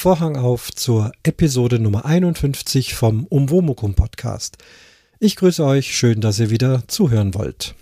[0.00, 4.56] Vorhang auf zur Episode Nummer 51 vom Umwomukum Podcast.
[5.18, 7.74] Ich grüße euch, schön, dass ihr wieder zuhören wollt.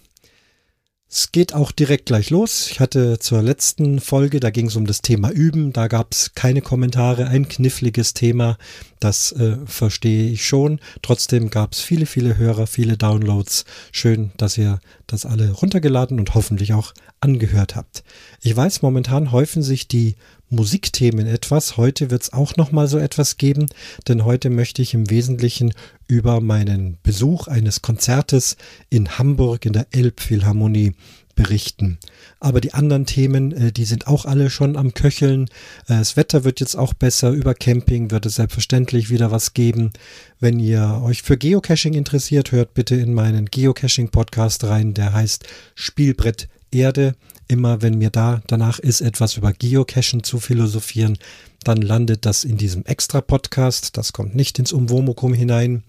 [1.09, 2.73] Es geht auch direkt gleich los.
[2.73, 6.35] Ich hatte zur letzten Folge, da ging es um das Thema Üben, da gab es
[6.35, 8.59] keine Kommentare, ein kniffliges Thema,
[8.99, 10.81] das äh, verstehe ich schon.
[11.03, 13.65] Trotzdem gab es viele, viele Hörer, viele Downloads.
[13.93, 18.05] Schön, dass ihr das alle runtergeladen und hoffentlich auch angehört habt.
[18.43, 20.17] Ich weiß, momentan häufen sich die
[20.51, 21.77] Musikthemen etwas.
[21.77, 23.67] Heute wird es auch noch mal so etwas geben,
[24.07, 25.75] denn heute möchte ich im Wesentlichen
[26.07, 28.57] über meinen Besuch eines Konzertes
[28.89, 30.95] in Hamburg in der Elbphilharmonie
[31.39, 31.99] berichten.
[32.41, 35.45] Aber die anderen Themen, äh, die sind auch alle schon am Köcheln.
[35.87, 37.31] Äh, das Wetter wird jetzt auch besser.
[37.31, 39.93] Über Camping wird es selbstverständlich wieder was geben.
[40.41, 44.95] Wenn ihr euch für Geocaching interessiert, hört bitte in meinen Geocaching-Podcast rein.
[44.95, 47.15] Der heißt Spielbrett Erde
[47.49, 51.19] immer wenn mir da danach ist, etwas über Geocachen zu philosophieren,
[51.65, 53.97] dann landet das in diesem Extra-Podcast.
[53.97, 55.83] Das kommt nicht ins Umwomukum hinein.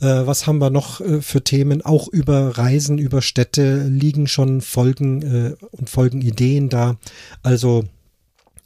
[0.00, 1.82] Äh, was haben wir noch äh, für Themen?
[1.82, 6.96] Auch über Reisen, über Städte liegen schon Folgen äh, und Folgenideen da.
[7.42, 7.84] Also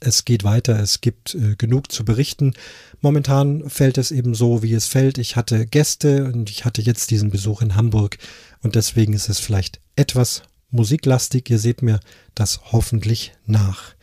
[0.00, 2.54] es geht weiter, es gibt äh, genug zu berichten.
[3.00, 5.18] Momentan fällt es eben so, wie es fällt.
[5.18, 8.18] Ich hatte Gäste und ich hatte jetzt diesen Besuch in Hamburg
[8.62, 10.42] und deswegen ist es vielleicht etwas
[10.73, 11.48] musiklastig.
[11.51, 12.01] Ihr seht mir
[12.34, 13.95] das hoffentlich nach.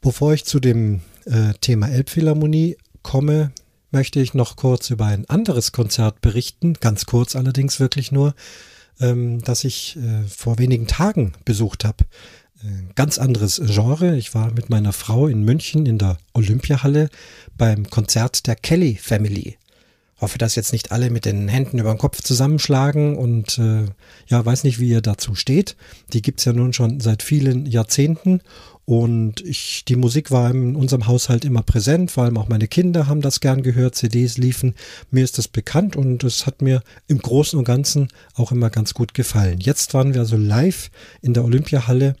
[0.00, 3.50] Bevor ich zu dem äh, Thema Elbphilharmonie komme,
[3.90, 8.34] möchte ich noch kurz über ein anderes Konzert berichten, ganz kurz allerdings wirklich nur,
[9.00, 12.04] ähm, das ich äh, vor wenigen Tagen besucht habe.
[12.62, 14.16] Äh, ganz anderes Genre.
[14.16, 17.10] Ich war mit meiner Frau in München in der Olympiahalle
[17.56, 19.56] beim Konzert der Kelly Family
[20.20, 23.84] hoffe, dass jetzt nicht alle mit den Händen über den Kopf zusammenschlagen und äh,
[24.28, 25.76] ja, weiß nicht, wie ihr dazu steht.
[26.12, 28.40] Die gibt's ja nun schon seit vielen Jahrzehnten
[28.86, 33.08] und ich, die Musik war in unserem Haushalt immer präsent, vor allem auch meine Kinder
[33.08, 34.76] haben das gern gehört, CDs liefen.
[35.10, 38.94] Mir ist das bekannt und es hat mir im Großen und Ganzen auch immer ganz
[38.94, 39.58] gut gefallen.
[39.58, 42.14] Jetzt waren wir also live in der Olympiahalle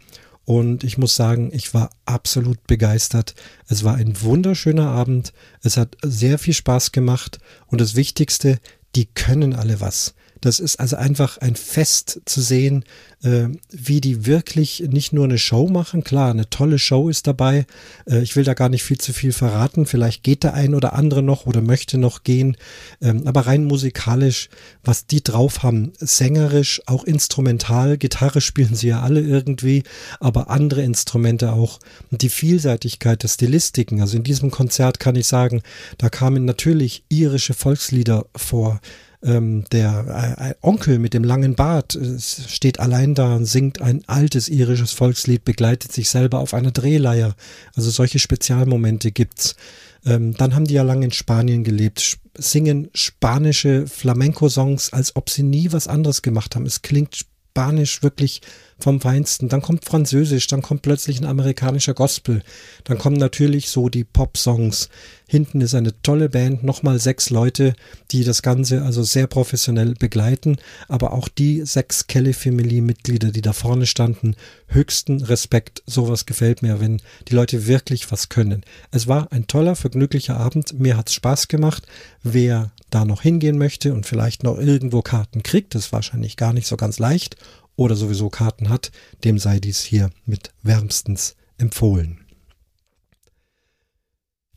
[0.46, 3.34] und ich muss sagen, ich war absolut begeistert.
[3.66, 5.32] Es war ein wunderschöner Abend.
[5.60, 7.40] Es hat sehr viel Spaß gemacht.
[7.66, 8.60] Und das Wichtigste,
[8.94, 10.14] die können alle was.
[10.40, 12.84] Das ist also einfach ein Fest zu sehen,
[13.22, 16.04] äh, wie die wirklich nicht nur eine Show machen.
[16.04, 17.66] Klar, eine tolle Show ist dabei.
[18.08, 19.86] Äh, ich will da gar nicht viel zu viel verraten.
[19.86, 22.56] Vielleicht geht der ein oder andere noch oder möchte noch gehen.
[23.00, 24.48] Ähm, aber rein musikalisch,
[24.84, 29.82] was die drauf haben, sängerisch, auch instrumental, Gitarre spielen sie ja alle irgendwie,
[30.20, 31.80] aber andere Instrumente auch.
[32.10, 34.00] Und die Vielseitigkeit der Stilistiken.
[34.00, 35.62] Also in diesem Konzert kann ich sagen,
[35.98, 38.80] da kamen natürlich irische Volkslieder vor
[39.22, 44.02] ähm, der äh, Onkel mit dem langen Bart äh, steht allein da und singt ein
[44.06, 47.34] altes irisches Volkslied, begleitet sich selber auf einer Drehleier.
[47.74, 49.56] Also solche Spezialmomente gibt's.
[50.04, 55.42] Ähm, dann haben die ja lange in Spanien gelebt, singen spanische Flamenco-Songs, als ob sie
[55.42, 56.66] nie was anderes gemacht haben.
[56.66, 58.42] Es klingt Spanisch wirklich
[58.78, 59.48] vom Feinsten.
[59.48, 62.42] Dann kommt Französisch, dann kommt plötzlich ein amerikanischer Gospel.
[62.84, 64.88] Dann kommen natürlich so die Pop-Songs.
[65.28, 67.74] Hinten ist eine tolle Band, nochmal sechs Leute,
[68.12, 70.58] die das Ganze also sehr professionell begleiten.
[70.88, 74.36] Aber auch die sechs Kelly Family Mitglieder, die da vorne standen,
[74.68, 75.82] höchsten Respekt.
[75.86, 78.62] Sowas gefällt mir, wenn die Leute wirklich was können.
[78.90, 80.78] Es war ein toller, vergnüglicher Abend.
[80.78, 81.86] Mir hat's Spaß gemacht.
[82.22, 86.68] Wer da noch hingehen möchte und vielleicht noch irgendwo Karten kriegt, ist wahrscheinlich gar nicht
[86.68, 87.36] so ganz leicht
[87.76, 88.90] oder sowieso Karten hat,
[89.24, 92.26] dem sei dies hier mit wärmstens empfohlen.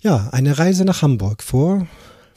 [0.02, 1.44] Ja, eine Reise nach Hamburg.
[1.44, 1.88] Vor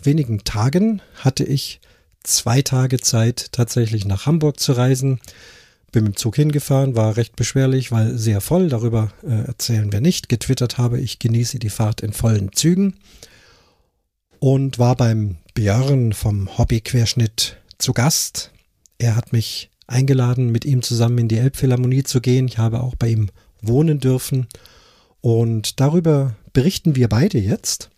[0.02, 1.80] wenigen Tagen hatte ich
[2.24, 5.20] zwei Tage Zeit, tatsächlich nach Hamburg zu reisen.
[5.92, 8.68] Bin mit dem Zug hingefahren, war recht beschwerlich, weil sehr voll.
[8.68, 10.28] Darüber äh, erzählen wir nicht.
[10.28, 12.96] Getwittert habe, ich genieße die Fahrt in vollen Zügen.
[14.38, 18.50] Und war beim Björn vom Hobbyquerschnitt zu Gast.
[18.98, 22.46] Er hat mich eingeladen, mit ihm zusammen in die Elbphilharmonie zu gehen.
[22.46, 23.30] Ich habe auch bei ihm
[23.60, 24.46] wohnen dürfen.
[25.20, 27.90] Und darüber berichten wir beide jetzt,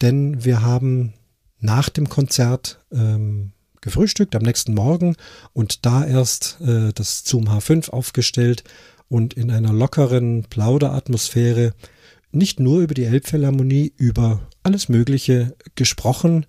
[0.00, 1.12] denn wir haben
[1.60, 5.16] nach dem Konzert ähm, gefrühstückt am nächsten Morgen
[5.52, 8.64] und da erst äh, das Zoom H5 aufgestellt
[9.08, 11.72] und in einer lockeren Plauderatmosphäre
[12.32, 16.46] nicht nur über die Elbphilharmonie, über alles Mögliche gesprochen,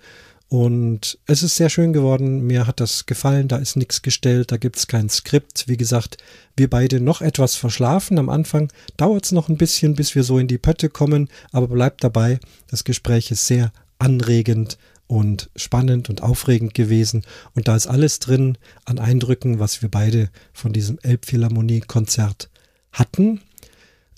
[0.50, 2.42] und es ist sehr schön geworden.
[2.48, 3.48] Mir hat das gefallen.
[3.48, 4.52] Da ist nichts gestellt.
[4.52, 5.68] Da gibt es kein Skript.
[5.68, 6.18] Wie gesagt,
[6.58, 8.18] wir beide noch etwas verschlafen.
[8.18, 11.30] Am Anfang dauert es noch ein bisschen, bis wir so in die Pötte kommen.
[11.52, 12.40] Aber bleibt dabei.
[12.68, 17.24] Das Gespräch ist sehr anregend und spannend und aufregend gewesen.
[17.54, 22.50] Und da ist alles drin an Eindrücken, was wir beide von diesem Elbphilharmonie-Konzert
[22.92, 23.42] hatten.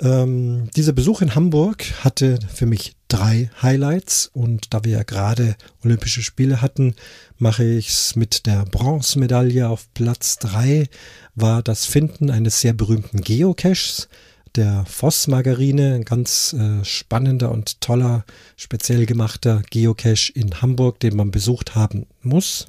[0.01, 5.56] Ähm, dieser Besuch in Hamburg hatte für mich drei Highlights und da wir ja gerade
[5.83, 6.95] Olympische Spiele hatten,
[7.38, 10.89] mache ich es mit der Bronzemedaille auf Platz drei
[11.36, 14.09] war das Finden eines sehr berühmten Geocaches,
[14.56, 18.25] der Voss-Margarine, ein ganz äh, spannender und toller,
[18.57, 22.65] speziell gemachter Geocache in Hamburg, den man besucht haben muss.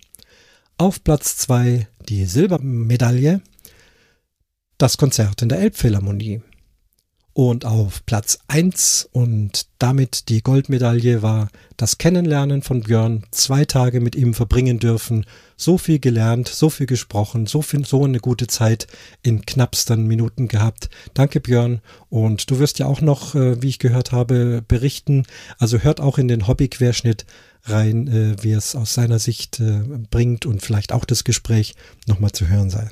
[0.77, 3.41] Auf Platz zwei die Silbermedaille,
[4.77, 6.43] das Konzert in der Elbphilharmonie.
[7.35, 11.49] Und auf Platz 1 und damit die Goldmedaille war
[11.79, 15.25] das Kennenlernen von Björn, zwei Tage mit ihm verbringen dürfen,
[15.57, 18.87] so viel gelernt, so viel gesprochen, so viel, so eine gute Zeit
[19.23, 20.91] in knappsten Minuten gehabt.
[21.15, 21.81] Danke Björn
[22.11, 25.25] und du wirst ja auch noch, äh, wie ich gehört habe, berichten.
[25.59, 27.25] Also hört auch in den Hobbyquerschnitt
[27.65, 29.81] rein, äh, wie es aus seiner Sicht äh,
[30.11, 31.77] bringt und vielleicht auch das Gespräch
[32.07, 32.91] nochmal zu hören sein.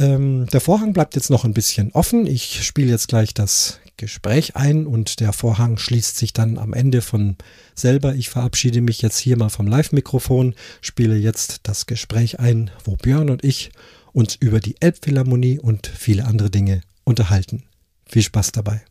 [0.00, 2.26] Ähm, der Vorhang bleibt jetzt noch ein bisschen offen.
[2.26, 7.02] Ich spiele jetzt gleich das Gespräch ein und der Vorhang schließt sich dann am Ende
[7.02, 7.36] von
[7.74, 8.14] selber.
[8.14, 13.28] Ich verabschiede mich jetzt hier mal vom Live-Mikrofon, spiele jetzt das Gespräch ein, wo Björn
[13.28, 13.72] und ich
[14.12, 17.64] uns über die Elbphilharmonie und viele andere Dinge unterhalten.
[18.06, 18.82] Viel Spaß dabei.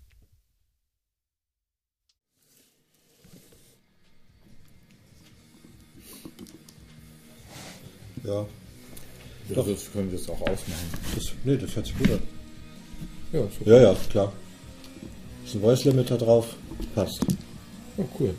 [8.24, 8.46] Ja,
[9.56, 9.68] Doch.
[9.68, 10.90] Das können wir es auch ausmachen.
[11.16, 12.20] das, nee, das hört sich gut an.
[13.34, 13.70] Ja, so.
[13.70, 14.34] Ja, ja, klar.
[15.46, 16.56] Ist ein Voice Limiter drauf.
[16.96, 17.20] Passt.
[17.98, 18.34] Oh, cool.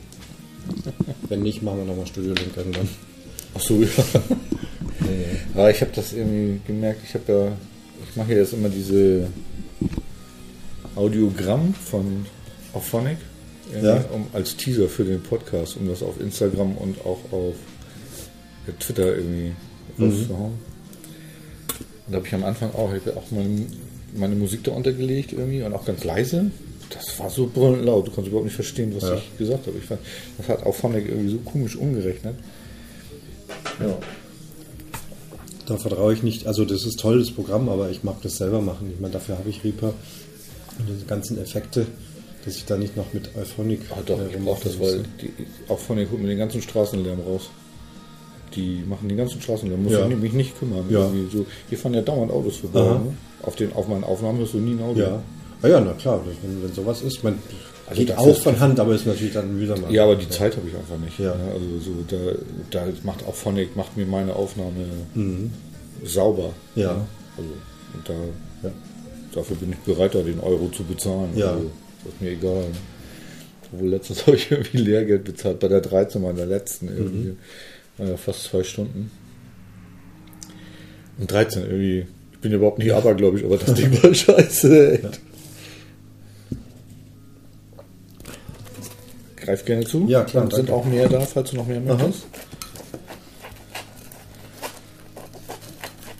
[1.28, 2.88] Wenn nicht, machen wir nochmal Studio Link irgendwann.
[3.54, 3.88] Ach so, ja.
[5.54, 7.52] Aber ich habe das irgendwie gemerkt, ich habe ja,
[8.08, 9.28] ich mache ja jetzt immer diese
[10.94, 12.26] Audiogramm von
[12.72, 13.18] Auphonic
[13.82, 14.04] Ja.
[14.12, 17.54] um, als Teaser für den Podcast, um das auf Instagram und auch auf
[18.78, 19.52] Twitter irgendwie
[19.98, 20.52] rauszuhauen.
[22.10, 23.66] Und da habe ich am Anfang auch, ich auch meine,
[24.16, 26.50] meine Musik da untergelegt irgendwie und auch ganz leise.
[26.90, 29.14] Das war so brüllend laut, du konntest überhaupt nicht verstehen, was Ja.
[29.14, 29.78] ich gesagt habe.
[29.78, 30.00] Ich fand,
[30.38, 32.34] das hat Auphonic irgendwie so komisch umgerechnet.
[33.78, 33.96] Ja.
[35.66, 36.48] Da vertraue ich nicht.
[36.48, 38.90] Also, das ist toll, das Programm, aber ich mag das selber machen.
[38.92, 39.94] Ich meine, dafür habe ich Reaper
[40.80, 41.86] und diese ganzen Effekte,
[42.44, 45.30] dass ich da nicht noch mit Euphonic Ah, doch, ich brauche das, weil die,
[45.68, 47.50] auch von den holt mir den ganzen Straßenlärm raus.
[48.54, 50.08] Die machen den ganzen Straßenlärm, muss Ja.
[50.08, 50.84] ich mich nicht kümmern.
[50.90, 51.08] Ja.
[51.32, 52.80] So, hier fahren ja dauernd Autos vorbei.
[52.80, 53.14] Ne?
[53.42, 54.98] Auf, den, auf meinen Aufnahmen hörst du nie ein Auto.
[55.00, 55.22] Ja.
[55.62, 57.38] Ah ja, na klar, wenn, wenn sowas ist, man
[57.86, 59.84] Also geht auch von Hand, aber ist natürlich dann mühsam.
[59.90, 61.18] Ja, aber die Zeit habe ich einfach nicht.
[61.18, 61.34] Ja.
[61.34, 61.52] Ne?
[61.52, 62.16] Also so, da,
[62.70, 65.50] da macht auch Phonic, macht mir meine Aufnahme Mhm.
[66.04, 66.50] sauber.
[66.74, 66.94] Ja.
[66.94, 67.00] Ne?
[67.36, 67.50] Also,
[67.94, 68.14] und da,
[68.68, 68.74] Ja.
[69.34, 71.30] dafür bin ich bereit, da den Euro zu bezahlen.
[71.36, 71.52] Ja.
[71.52, 71.70] Also,
[72.04, 72.64] das ist mir egal.
[73.72, 77.28] Obwohl letztens habe ich irgendwie Lehrgeld bezahlt bei der 13 meiner letzten irgendwie.
[77.28, 77.36] War
[78.08, 79.10] ja fast zwei Stunden.
[81.18, 82.06] Und 13 irgendwie.
[82.32, 84.92] Ich bin überhaupt nicht abergläubisch, aber das Ding war scheiße.
[84.94, 85.20] Echt.
[89.36, 90.06] Greif gerne zu.
[90.06, 92.26] Ja, klar, Und sind auch mehr da, falls du noch mehr möchtest.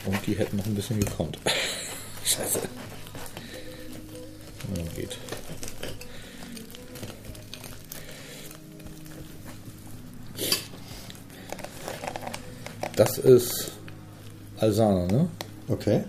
[0.06, 1.38] Und die hätten noch ein bisschen gekonnt.
[2.25, 2.61] Scheiße.
[13.01, 13.73] Das ist
[14.59, 15.29] Alsana, ne?
[15.69, 16.03] Okay.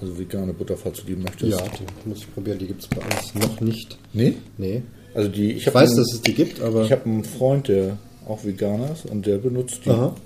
[0.00, 1.52] Also vegane Butter, falls du die möchtest.
[1.52, 2.58] Ja, die muss ich probieren.
[2.58, 3.98] Die gibt es bei uns noch nicht.
[4.14, 4.36] Nee?
[4.56, 4.82] Nee.
[5.12, 6.84] Also die, ich, Ich weiß, einen, dass es die gibt, aber.
[6.84, 9.90] ich habe einen Freund, der auch Veganer ist und der benutzt die.
[9.90, 10.16] Aha.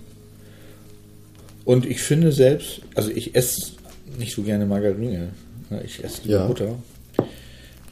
[1.65, 3.73] Und ich finde selbst, also ich esse
[4.17, 5.31] nicht so gerne Margarine.
[5.71, 6.47] Ja, Ich esse lieber Ja.
[6.47, 6.77] Butter.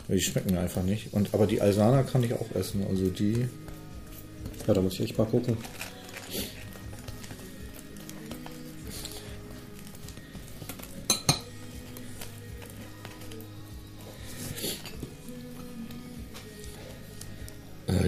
[0.08, 1.12] Die schmecken mir einfach nicht.
[1.12, 2.84] Und, aber die Alsana kann ich auch essen.
[2.88, 3.48] Also die.
[4.68, 5.56] Ja, da muss ich echt mal gucken.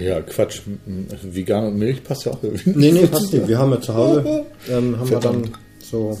[0.09, 0.61] Ja, Quatsch.
[1.23, 2.71] Vegan und Milch passt ja auch irgendwie.
[2.75, 3.47] Nee, nee, passt nicht.
[3.47, 5.49] Wir haben ja zu Hause, ähm, haben wir dann
[5.83, 6.17] so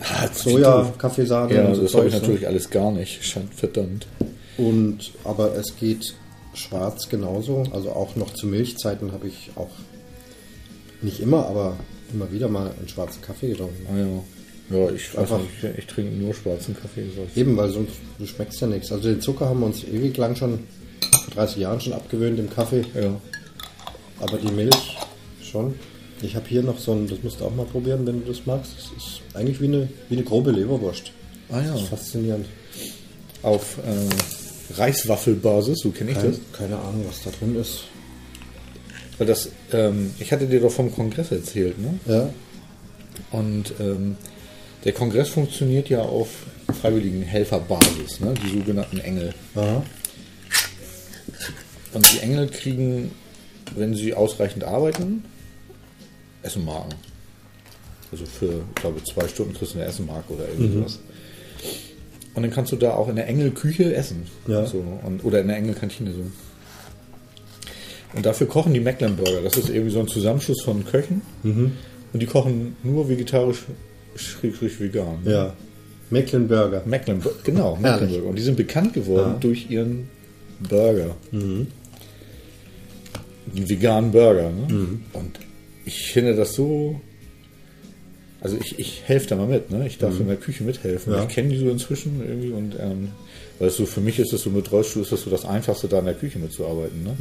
[0.00, 2.20] Ah, Soja, Kaffeesahne Ja, das habe ich ne?
[2.20, 3.24] natürlich alles gar nicht.
[3.24, 4.06] Scheint verdammt.
[4.58, 6.14] Und aber es geht
[6.54, 7.64] schwarz genauso.
[7.72, 9.70] Also auch noch zu Milchzeiten habe ich auch
[11.02, 11.76] nicht immer, aber
[12.12, 13.86] immer wieder mal einen schwarzen Kaffee getrunken.
[13.92, 14.06] Ah, ja.
[14.78, 17.06] Ja, ich Einfach- nicht, ich, trinke nur schwarzen Kaffee.
[17.14, 18.90] sonst- Eben, weil sonst du schmeckst ja nichts.
[18.92, 20.58] Also den Zucker haben wir uns ewig lang schon,
[21.26, 22.84] vor 30 Jahren schon abgewöhnt im Kaffee.
[22.94, 23.20] Ja.
[24.20, 24.96] Aber die Milch
[25.42, 25.74] schon.
[26.22, 28.46] Ich habe hier noch so ein, das musst du auch mal probieren, wenn du das
[28.46, 28.72] magst.
[28.76, 31.12] Das ist eigentlich wie eine, wie eine grobe Leberwurst.
[31.50, 31.72] Ah ja.
[31.72, 32.46] Das ist faszinierend.
[33.42, 36.40] Auf äh, Reiswaffelbasis, so kenne ich Keine, das.
[36.52, 37.84] keine Ahnung, was da drin ist.
[39.18, 41.98] Weil das, ähm, ich hatte dir doch vom Kongress erzählt, ne?
[42.06, 42.28] Ja,
[43.30, 44.16] Und ähm,
[44.84, 46.28] der Kongress funktioniert ja auf
[46.80, 48.34] freiwilligen Helferbasis, ne?
[48.44, 49.34] die sogenannten Engel.
[49.54, 49.82] Aha.
[51.96, 53.10] Und die Engel kriegen,
[53.74, 55.24] wenn sie ausreichend arbeiten,
[56.42, 56.94] Essenmarken.
[58.12, 60.98] Also für, ich glaube, zwei Stunden kriegst du eine Essenmarke oder irgendwas.
[62.34, 64.24] Und dann kannst du da auch in der Engelküche essen.
[64.46, 64.66] Ja.
[64.66, 66.20] So, und, oder in der Engelkantine so.
[68.14, 69.40] Und dafür kochen die Mecklenburger.
[69.40, 71.22] Das ist irgendwie so ein Zusammenschluss von Köchen.
[71.42, 71.72] Und
[72.20, 73.62] die kochen nur vegetarisch,
[74.16, 75.20] schrägstrich vegan.
[75.24, 75.54] Ja.
[76.10, 76.82] Mecklenburger.
[76.84, 77.76] Mecklenburg, genau.
[77.80, 78.26] Mecklenburg.
[78.26, 79.38] Und die sind bekannt geworden Ja.
[79.40, 80.08] durch ihren
[80.68, 81.16] Burger.
[83.54, 84.50] Den veganen Burger.
[84.50, 84.98] Ne?
[85.12, 85.38] Und
[85.84, 87.00] ich finde das so.
[88.40, 89.86] Also ich, ich helfe da mal mit, ne?
[89.86, 91.12] Ich darf in der Küche mithelfen.
[91.12, 91.22] Ja.
[91.22, 93.08] Ich kenne die so inzwischen irgendwie und ähm,
[93.58, 95.88] weil es so für mich ist das so mit Rollstuhl ist das so das Einfachste,
[95.88, 97.02] da in der Küche mitzuarbeiten.
[97.02, 97.16] Ne?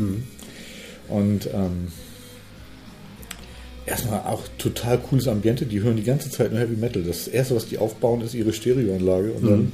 [1.08, 1.88] Und ähm,
[3.86, 5.66] erstmal auch total cooles Ambiente.
[5.66, 7.04] Die hören die ganze Zeit nur Heavy Metal.
[7.04, 9.72] Das erste, was die aufbauen, ist ihre Stereoanlage und dann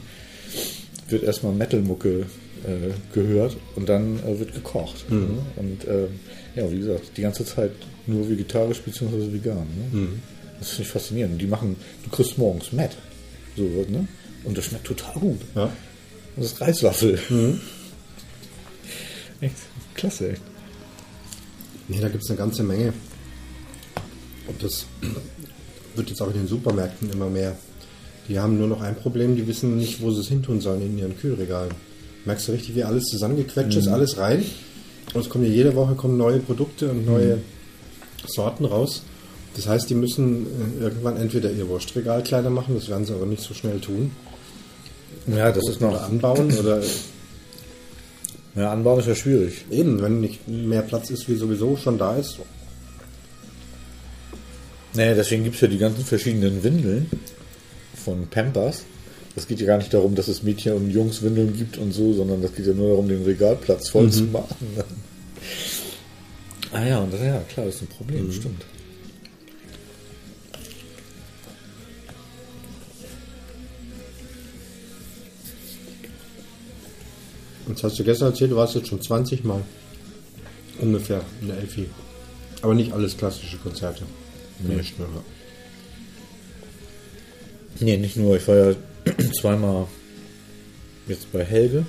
[1.09, 2.25] wird erstmal Metal-Mucke
[2.63, 5.09] äh, gehört und dann äh, wird gekocht.
[5.09, 5.39] Ne?
[5.55, 6.19] Und ähm,
[6.55, 7.71] ja, wie gesagt, die ganze Zeit
[8.07, 9.31] nur vegetarisch bzw.
[9.31, 9.67] vegan.
[9.91, 10.07] Ne?
[10.59, 11.33] Das finde ich faszinierend.
[11.33, 12.91] Und die machen, du kriegst morgens Met.
[13.55, 14.07] So, ne?
[14.43, 15.41] Und das schmeckt total gut.
[15.55, 15.71] Ja.
[16.35, 17.19] Das ist Reiswaffel.
[19.41, 19.55] Echt
[19.95, 20.41] klasse, echt.
[21.87, 22.93] Nee, da gibt es eine ganze Menge.
[24.47, 24.85] Und das
[25.95, 27.55] wird jetzt auch in den Supermärkten immer mehr.
[28.29, 30.97] Die haben nur noch ein Problem, die wissen nicht, wo sie es hintun sollen in
[30.97, 31.73] ihren Kühlregalen.
[32.25, 34.45] Merkst du richtig, wie alles zusammengequetscht ist, alles rein.
[35.13, 37.39] Und es kommen ja jede Woche kommen neue Produkte und neue
[38.25, 39.03] Sorten raus.
[39.55, 40.45] Das heißt, die müssen
[40.79, 44.11] äh, irgendwann entweder ihr Wurstregal kleiner machen, das werden sie aber nicht so schnell tun.
[45.27, 46.01] Ja, das ist Oder noch.
[46.03, 46.81] anbauen oder
[48.55, 49.65] Ja, anbauen ist ja schwierig.
[49.69, 52.37] eben, wenn nicht mehr Platz ist, wie sowieso schon da ist.
[54.93, 57.09] Nee, deswegen gibt es ja die ganzen verschiedenen Windeln
[58.03, 58.83] von Pampers.
[59.35, 62.41] Es geht ja gar nicht darum, dass es Mädchen- und Jungswindeln gibt und so, sondern
[62.41, 64.67] das geht ja nur darum, den Regalplatz voll zu machen.
[66.73, 68.63] Ah ja, und das, ja, klar, das ist ein Problem, stimmt.
[77.67, 79.61] Und das hast du gestern erzählt, du warst jetzt schon 20 Mal
[80.79, 81.87] ungefähr in der Elfi.
[82.61, 84.03] Aber nicht alles klassische Konzerte.
[84.59, 84.81] Nee.
[87.79, 88.75] Nee, nicht nur, ich war ja
[89.39, 89.87] zweimal
[91.07, 91.85] jetzt bei Helge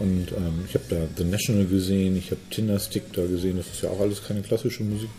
[0.00, 3.82] und ähm, ich habe da The National gesehen, ich habe Tinderstick da gesehen, das ist
[3.82, 5.10] ja auch alles keine klassische Musik.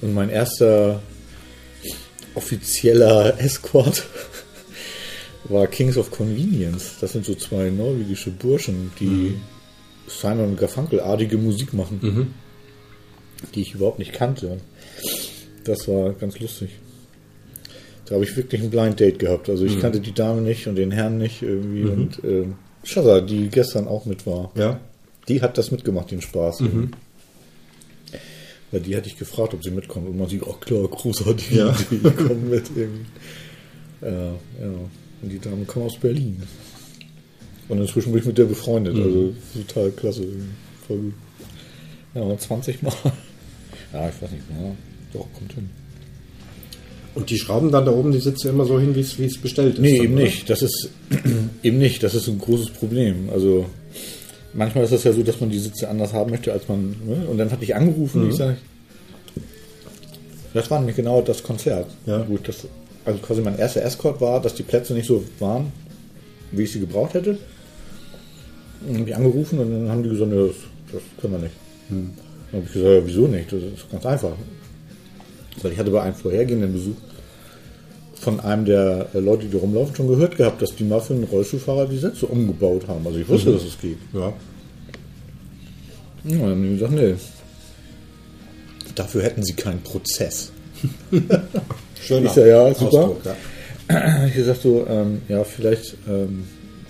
[0.00, 1.02] Und mein erster
[2.34, 4.04] offizieller Escort
[5.44, 6.96] war Kings of Convenience.
[7.00, 9.36] Das sind so zwei norwegische Burschen, die
[10.08, 12.34] Simon und Garfunkel-artige Musik machen,
[13.54, 14.58] die ich überhaupt nicht kannte.
[15.64, 16.70] Das war ganz lustig.
[18.06, 19.48] Da habe ich wirklich ein Blind Date gehabt.
[19.48, 21.84] Also ich kannte die Dame nicht und den Herrn nicht irgendwie.
[21.84, 24.78] Und ähm, Shazza, die gestern auch mit war, Ja.
[25.28, 26.62] die hat das mitgemacht, den Spaß.
[28.70, 30.08] Weil die hatte ich gefragt, ob sie mitkommt.
[30.08, 31.74] Und man sieht, oh klar, großartig, Ja.
[31.90, 33.06] die kommen mit irgendwie.
[34.02, 34.34] Ja, ja.
[35.22, 36.42] Und die Dame kommt aus Berlin.
[37.68, 38.96] Und inzwischen bin ich mit der befreundet.
[38.96, 40.26] Also total klasse.
[40.86, 41.14] Voll gut.
[42.14, 42.92] Ja, und 20 Mal.
[43.92, 44.74] Ja, ich weiß nicht mehr.
[45.12, 45.70] Doch, kommt hin.
[47.14, 49.74] Und die schrauben dann da oben die Sitze immer so hin, wie es es bestellt
[49.74, 49.80] ist.
[49.80, 50.24] Nee, eben oder?
[50.24, 50.50] nicht.
[50.50, 50.90] Das ist
[51.62, 52.02] eben nicht.
[52.02, 53.28] Das ist ein großes Problem.
[53.32, 53.66] Also
[54.52, 56.96] manchmal ist das ja so, dass man die Sitze anders haben möchte, als man.
[57.06, 57.26] Ne?
[57.30, 58.56] Und dann hatte ich angerufen und ich sage,
[60.54, 61.88] das war nämlich genau das Konzert.
[62.06, 62.22] Ja.
[62.22, 62.66] Gut, das,
[63.04, 65.72] also quasi mein erster Escort war, dass die Plätze nicht so waren,
[66.52, 67.38] wie ich sie gebraucht hätte.
[68.86, 70.56] Dann habe ich angerufen und dann haben die gesagt, das,
[70.92, 71.54] das können wir nicht.
[71.88, 72.12] Dann
[72.52, 73.52] habe ich gesagt, ja, wieso nicht?
[73.52, 74.32] Das ist ganz einfach.
[75.62, 76.96] Weil ich hatte bei einem vorhergehenden Besuch
[78.14, 81.86] von einem der Leute, die rumlaufen, schon gehört gehabt, dass die mal für einen Rollstuhlfahrer
[81.86, 83.06] die Sätze umgebaut haben.
[83.06, 83.98] Also ich wusste, dass es geht.
[84.12, 84.32] Ja.
[86.24, 87.14] Ja, dann haben die gesagt, nee.
[88.94, 90.52] Dafür hätten sie keinen Prozess.
[92.00, 92.86] Schöner Ich sag, ja, super.
[92.86, 93.34] Ausdruck, ja.
[94.14, 96.44] habe ich gesagt, so, ähm, ja, vielleicht ähm,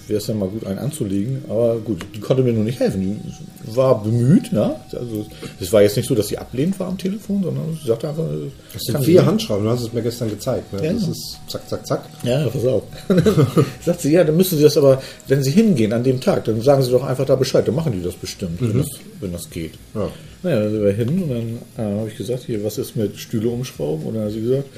[0.08, 1.44] wäre es ja mal gut, einen anzulegen.
[1.48, 3.00] Aber gut, die konnte mir nur nicht helfen.
[3.00, 4.80] Die war bemüht, ja.
[4.92, 5.26] Also
[5.60, 8.24] es war jetzt nicht so, dass sie ablehnend war am Telefon, sondern sie sagte einfach,
[8.24, 9.24] äh, Das sind vier.
[9.24, 10.72] Handschrauben, du hast es mir gestern gezeigt.
[10.72, 10.84] Ne?
[10.84, 11.12] Ja, das genau.
[11.12, 12.04] ist zack, zack, zack.
[12.22, 12.82] Ja, pass auf.
[13.84, 16.60] Sagt sie, ja, dann müssen sie das aber, wenn sie hingehen an dem Tag, dann
[16.60, 18.88] sagen sie doch einfach da Bescheid, dann machen die das bestimmt, wenn, das,
[19.20, 19.72] wenn das geht.
[19.94, 20.08] Ja.
[20.42, 23.16] Naja, dann sind wir hin und dann äh, habe ich gesagt, hier, was ist mit
[23.16, 24.04] Stühle umschrauben?
[24.04, 24.68] Und dann hat sie gesagt,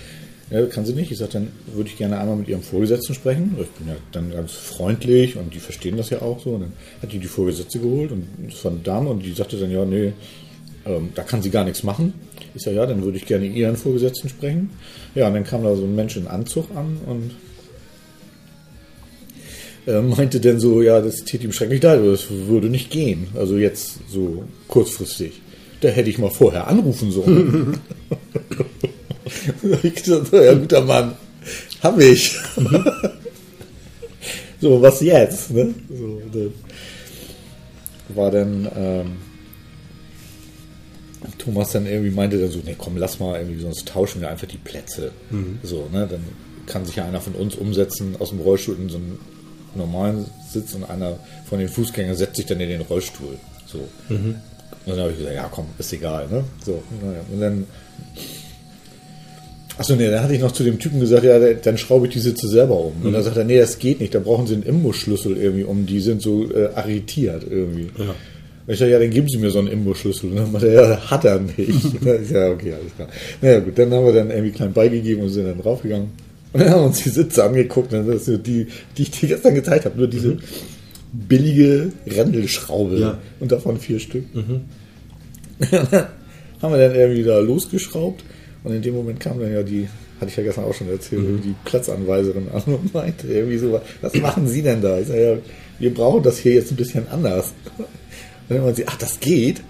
[0.51, 1.11] ja, kann sie nicht.
[1.11, 3.57] Ich sagte, dann würde ich gerne einmal mit ihrem Vorgesetzten sprechen.
[3.61, 6.51] Ich bin ja dann ganz freundlich und die verstehen das ja auch so.
[6.51, 6.73] Und dann
[7.03, 9.85] hat die die Vorgesetzte geholt und das war eine Dame und die sagte dann, ja,
[9.85, 10.13] nee,
[10.85, 12.15] ähm, da kann sie gar nichts machen.
[12.55, 14.71] Ich sage, ja, dann würde ich gerne ihren Vorgesetzten sprechen.
[15.17, 17.31] Ja, und dann kam da so ein Mensch in Anzug an und
[19.93, 23.27] äh, meinte dann so, ja, das täte ihm schrecklich leid, aber das würde nicht gehen.
[23.35, 25.41] Also jetzt so kurzfristig.
[25.81, 27.79] Da hätte ich mal vorher anrufen sollen.
[29.83, 31.15] ich gesagt, ja, guter Mann,
[31.83, 32.37] hab ich.
[34.61, 35.51] so, was jetzt?
[35.51, 35.75] Ne?
[35.89, 36.53] So, dann
[38.09, 39.17] war dann ähm,
[41.39, 44.47] Thomas dann irgendwie meinte dann so, nee, komm, lass mal irgendwie, sonst tauschen wir einfach
[44.47, 45.13] die Plätze.
[45.63, 46.23] So, ne, dann
[46.67, 49.19] kann sich ja einer von uns umsetzen aus dem Rollstuhl in so einen
[49.75, 51.19] normalen Sitz und einer
[51.49, 53.39] von den Fußgängern setzt sich dann in den Rollstuhl.
[53.67, 53.89] So.
[54.19, 54.41] Und
[54.87, 56.45] dann habe ich gesagt, ja komm, ist egal, ne?
[56.65, 57.21] So, naja.
[57.31, 57.67] Und dann
[59.79, 62.19] Achso, nee, dann hatte ich noch zu dem Typen gesagt, ja, dann schraube ich die
[62.19, 62.95] Sitze selber um.
[63.03, 65.85] Und dann sagt er, nee, das geht nicht, da brauchen Sie einen Imbusschlüssel irgendwie um,
[65.85, 67.89] die sind so äh, arretiert irgendwie.
[67.99, 68.15] Ja.
[68.67, 70.31] Und ich sage, ja, dann geben Sie mir so einen Imbusschlüssel.
[70.31, 71.59] Und dann meinte er, ja, hat er nicht.
[71.59, 73.09] ich ja, okay, alles klar.
[73.43, 76.09] Naja, gut, dann haben wir dann irgendwie klein beigegeben und sind dann draufgegangen.
[76.53, 79.11] Und dann haben wir uns die Sitze angeguckt, und das ist so die, die ich
[79.11, 80.39] dir gestern gezeigt habe, nur diese
[81.13, 83.19] billige Rändelschraube Ja.
[83.41, 84.25] und davon vier Stück.
[85.71, 88.25] haben wir dann irgendwie da losgeschraubt
[88.67, 89.89] und in dem Moment kam dann ja die,
[90.21, 94.15] hatte ich ja gestern auch schon erzählt, die Platzanweiserin an und meinte irgendwie so, was
[94.15, 94.99] machen Sie denn da?
[94.99, 95.39] Ich sage, ja,
[95.79, 97.53] wir brauchen das hier jetzt ein bisschen anders.
[97.79, 97.87] Und
[98.57, 99.61] dann meinte sie, ach, das geht?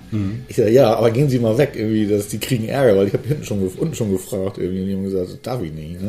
[0.49, 3.13] Ich sage, ja, aber gehen Sie mal weg, irgendwie, dass die kriegen Ärger, weil ich
[3.13, 6.01] habe hinten schon, unten schon gefragt, irgendwie, und die haben gesagt, das darf ich nicht,
[6.01, 6.09] ne?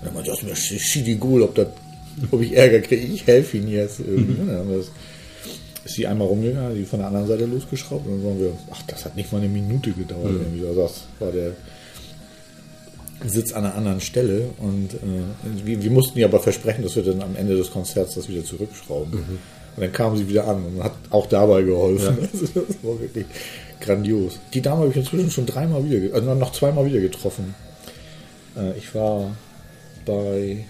[0.00, 1.68] Und dann meinte, das ist mir sch- schiedigul, ob das,
[2.30, 4.38] ob ich Ärger kriege, ich helfe Ihnen jetzt, irgendwie.
[4.40, 4.90] Haben wir das,
[5.86, 8.82] ist sie einmal rumgegangen, die von der anderen Seite losgeschraubt und dann waren wir, ach,
[8.88, 10.32] das hat nicht mal eine Minute gedauert.
[10.32, 10.66] Irgendwie.
[10.66, 11.52] Also das war der
[13.24, 17.02] Sitz an einer anderen Stelle und äh, wir, wir mussten ihr aber versprechen, dass wir
[17.02, 19.12] dann am Ende des Konzerts das wieder zurückschrauben.
[19.76, 22.18] Und dann kam sie wieder an und hat auch dabei geholfen.
[22.32, 23.26] Also das war wirklich
[23.80, 24.38] grandios.
[24.54, 27.54] Die Dame habe ich inzwischen schon dreimal wieder, also noch zweimal wieder getroffen.
[28.56, 29.36] Äh, ich war
[30.04, 30.64] bei...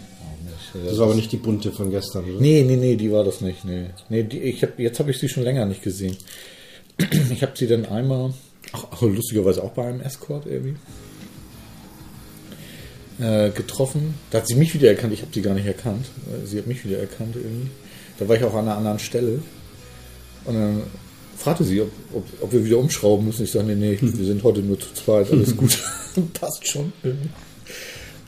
[0.84, 2.40] Das war aber nicht die bunte von gestern, oder?
[2.40, 3.64] Nee, nee, nee, die war das nicht.
[3.64, 3.86] Nee.
[4.10, 6.16] Nee, die, ich hab, jetzt habe ich sie schon länger nicht gesehen.
[7.30, 8.32] Ich habe sie dann einmal,
[8.72, 10.76] ach, lustigerweise auch bei einem Escort irgendwie,
[13.20, 14.14] äh, getroffen.
[14.30, 15.12] Da hat sie mich wieder erkannt.
[15.12, 16.06] Ich habe sie gar nicht erkannt.
[16.26, 17.70] Äh, Sie hat mich wieder erkannt irgendwie.
[18.18, 19.40] Da war ich auch an einer anderen Stelle.
[20.44, 20.82] Und dann
[21.36, 23.44] fragte sie, ob, ob, ob wir wieder umschrauben müssen.
[23.44, 25.30] Ich sage, nee, nee, wir sind heute nur zu zweit.
[25.30, 25.78] Alles gut.
[26.34, 26.92] Passt schon.
[27.02, 27.28] Irgendwie.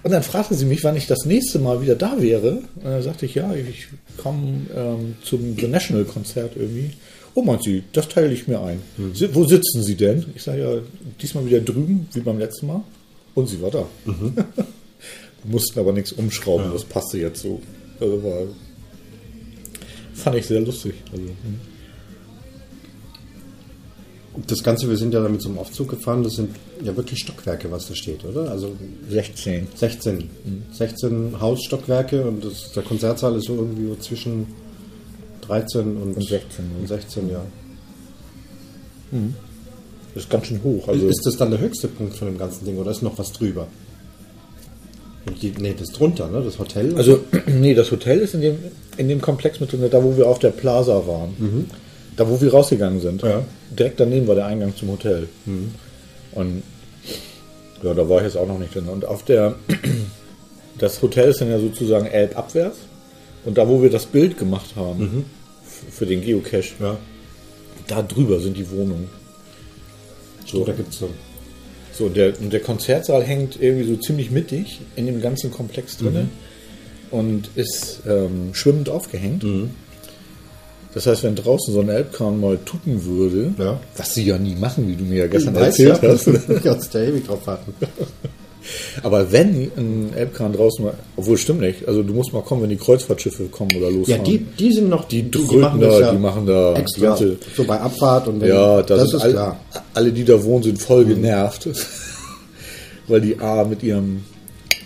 [0.03, 2.63] Und dann fragte sie mich, wann ich das nächste Mal wieder da wäre.
[2.77, 6.93] Und dann sagte ich, ja, ich komme ähm, zum The National Konzert irgendwie.
[7.35, 8.81] Oh, meint sie, das teile ich mir ein.
[9.15, 10.25] Sie, wo sitzen Sie denn?
[10.35, 10.81] Ich sage ja,
[11.21, 12.83] diesmal wieder drüben, wie beim letzten Mal.
[13.35, 13.87] Und sie war da.
[14.05, 14.47] Wir
[15.49, 17.61] mussten aber nichts umschrauben, das passte jetzt so.
[18.01, 18.43] Also war,
[20.15, 20.95] fand ich sehr lustig.
[21.11, 21.61] Also, hm.
[24.47, 27.19] Das Ganze, wir sind ja da mit so einem Aufzug gefahren, das sind ja wirklich
[27.19, 28.49] Stockwerke, was da steht, oder?
[28.51, 28.77] Also
[29.09, 29.67] 16.
[29.75, 30.31] 16.
[30.73, 34.47] 16 Hausstockwerke und das, der Konzertsaal ist so irgendwie so zwischen
[35.41, 37.45] 13 und, Und 16, und 16, ja.
[40.15, 40.87] Das ist ganz schön hoch.
[40.89, 43.33] Also, ist das dann der höchste Punkt von dem ganzen Ding oder ist noch was
[43.33, 43.67] drüber?
[45.43, 46.43] Die, nee, das drunter, ne?
[46.43, 46.95] Das Hotel.
[46.97, 48.59] Also, nee, das Hotel ist in dem,
[48.97, 51.69] in dem Komplex mit drin, da wo wir auf der Plaza waren.
[52.17, 53.23] Da wo wir rausgegangen sind.
[53.23, 53.43] Ja.
[53.71, 55.29] Direkt daneben war der Eingang zum Hotel.
[56.33, 56.63] Und
[57.83, 58.89] ja, da war ich jetzt auch noch nicht drin.
[58.89, 59.55] Und auf der,
[60.79, 62.79] das Hotel ist dann ja sozusagen elbabwärts.
[63.45, 65.25] Und da wo wir das Bild gemacht haben,
[65.65, 66.97] f- für den Geocache, ja.
[67.87, 69.09] da drüber sind die Wohnungen.
[70.47, 71.09] So, da gibt es so.
[71.99, 76.31] So, der, und der Konzertsaal hängt irgendwie so ziemlich mittig in dem ganzen Komplex drin
[77.11, 79.45] und ist ähm, schwimmend aufgehängt.
[80.95, 83.81] Das heißt, wenn draußen so ein Elbkran mal tucken würde, Ja.
[83.97, 86.11] was sie ja nie machen, wie du mir ja gestern erzählt ja.
[86.11, 86.27] hast,
[86.63, 87.75] Kannst du ewig drauf warten.
[89.03, 92.77] aber wenn ein Elbkran draußen obwohl stimmt nicht, also du musst mal kommen, wenn die
[92.77, 94.25] Kreuzfahrtschiffe kommen oder Ja, losfahren.
[94.25, 97.07] die, die sind noch, Die drücken da, die machen da extra.
[97.09, 99.53] ganze- so bei Abfahrt und wenn, Ja, das, das ist all, klar.
[99.55, 99.79] Mhm.
[99.95, 101.69] alle, die da wohnen, sind voll genervt,
[103.09, 104.25] weil die A mit ihrem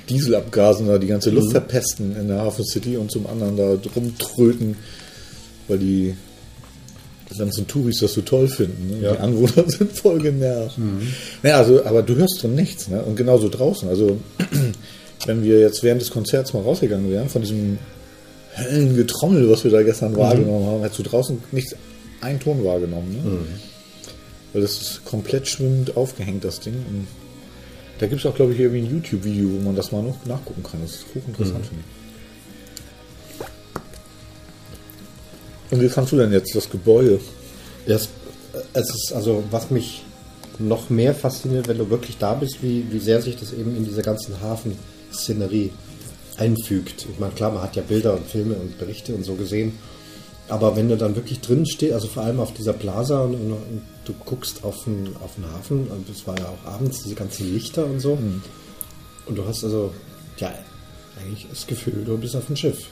[0.08, 1.52] Dieselabgasen da die ganze Luft Mhm.
[1.52, 4.76] verpesten in der Hafen City und zum anderen da rumtröten,
[5.68, 6.14] weil die
[7.38, 8.88] ganzen Touris das so toll finden.
[8.88, 9.02] Ne?
[9.02, 9.12] Ja.
[9.12, 10.76] Die Anwohner sind voll genervt.
[11.42, 12.88] Ja, also, aber du hörst drin nichts.
[12.88, 13.02] Ne?
[13.02, 13.88] Und genauso draußen.
[13.88, 14.18] Also,
[15.26, 17.78] wenn wir jetzt während des Konzerts mal rausgegangen wären, von diesem
[18.52, 21.74] hellen Getrommel, was wir da gestern wahrgenommen haben, hättest du draußen nichts,
[22.20, 23.12] einen Ton wahrgenommen.
[23.12, 23.38] Ne?
[24.52, 26.74] Weil das ist komplett schwimmend aufgehängt, das Ding.
[26.74, 27.06] Und
[27.98, 30.62] da gibt es auch, glaube ich, irgendwie ein YouTube-Video, wo man das mal noch nachgucken
[30.62, 30.80] kann.
[30.82, 32.01] Das ist hochinteressant, finde ich.
[35.72, 37.18] Und wie fandst du denn jetzt das Gebäude?
[37.87, 38.11] Es,
[38.74, 40.02] es ist also, was mich
[40.58, 43.87] noch mehr fasziniert, wenn du wirklich da bist, wie, wie sehr sich das eben in
[43.87, 45.70] dieser ganzen Hafenszenerie
[46.37, 47.06] einfügt.
[47.11, 49.72] Ich meine, klar, man hat ja Bilder und Filme und Berichte und so gesehen.
[50.46, 53.52] Aber wenn du dann wirklich drin stehst, also vor allem auf dieser Plaza und, und,
[53.52, 57.14] und du guckst auf den, auf den Hafen, und es war ja auch abends, diese
[57.14, 58.16] ganzen Lichter und so.
[58.16, 58.42] Mhm.
[59.24, 59.90] Und du hast also,
[60.37, 60.52] ja,
[61.18, 62.88] eigentlich das Gefühl, du bist auf dem Schiff.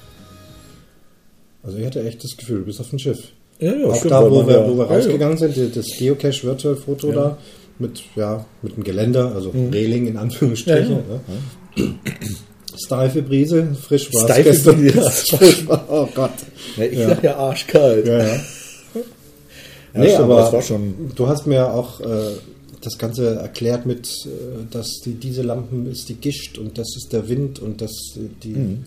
[1.62, 3.18] Also ich hatte echt das Gefühl, du bist auf dem Schiff.
[3.58, 4.96] Ja, ja, auch stimmt, da, wo wir, wo wir ja, ja.
[4.96, 7.14] rausgegangen sind, das Geocache Virtual Foto Ja.
[7.14, 7.38] da
[7.78, 10.90] mit, ja, mit dem Geländer, also Reling in Anführungsstrichen.
[11.76, 11.82] Ja.
[11.86, 11.94] Ne?
[12.82, 14.76] Steife Brise, frisch war es Steife gestern.
[14.80, 15.10] Brise.
[15.36, 16.30] frisch war, oh Gott.
[16.78, 17.08] Ich Ja.
[17.08, 18.06] sag ja arschkalt.
[18.06, 18.40] Ja, ja.
[19.92, 20.94] Nee, stimmt, aber das war schon.
[21.16, 22.04] du hast mir auch äh,
[22.80, 24.28] das Ganze erklärt mit, äh,
[24.70, 28.20] dass die, diese Lampen ist die Gischt und das ist der Wind und das äh,
[28.42, 28.84] die Mhm.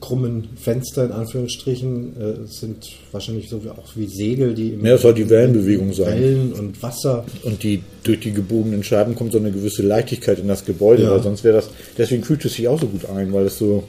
[0.00, 4.94] Krummen Fenster in Anführungsstrichen äh, sind wahrscheinlich so wie, auch wie Segel, die im, Ja,
[4.94, 6.20] es soll die Wellenbewegung sein.
[6.20, 7.24] Wellen und Wasser.
[7.42, 11.10] Und die, durch die gebogenen Scheiben kommt so eine gewisse Leichtigkeit in das Gebäude, Ja.
[11.12, 13.84] weil sonst wäre das, deswegen fühlt es sich auch so gut ein, weil es so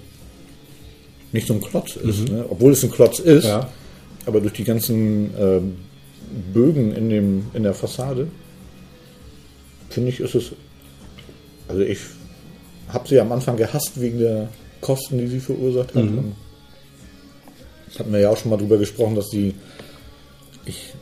[1.32, 2.46] nicht so ein Klotz ist, ne?
[2.50, 3.50] obwohl es ein Klotz ist, Mhm.
[3.50, 3.70] Ja.
[4.26, 5.76] aber durch die ganzen ähm,
[6.54, 8.28] Bögen in, dem, in der Fassade,
[9.90, 10.52] finde ich, ist es,
[11.68, 12.00] also ich
[12.88, 14.50] habe sie am Anfang gehasst wegen der
[14.82, 16.04] Kosten, die sie verursacht hat.
[16.04, 16.36] Und
[18.00, 19.54] hatten wir ja auch schon mal drüber gesprochen, dass die,
[20.66, 20.94] ich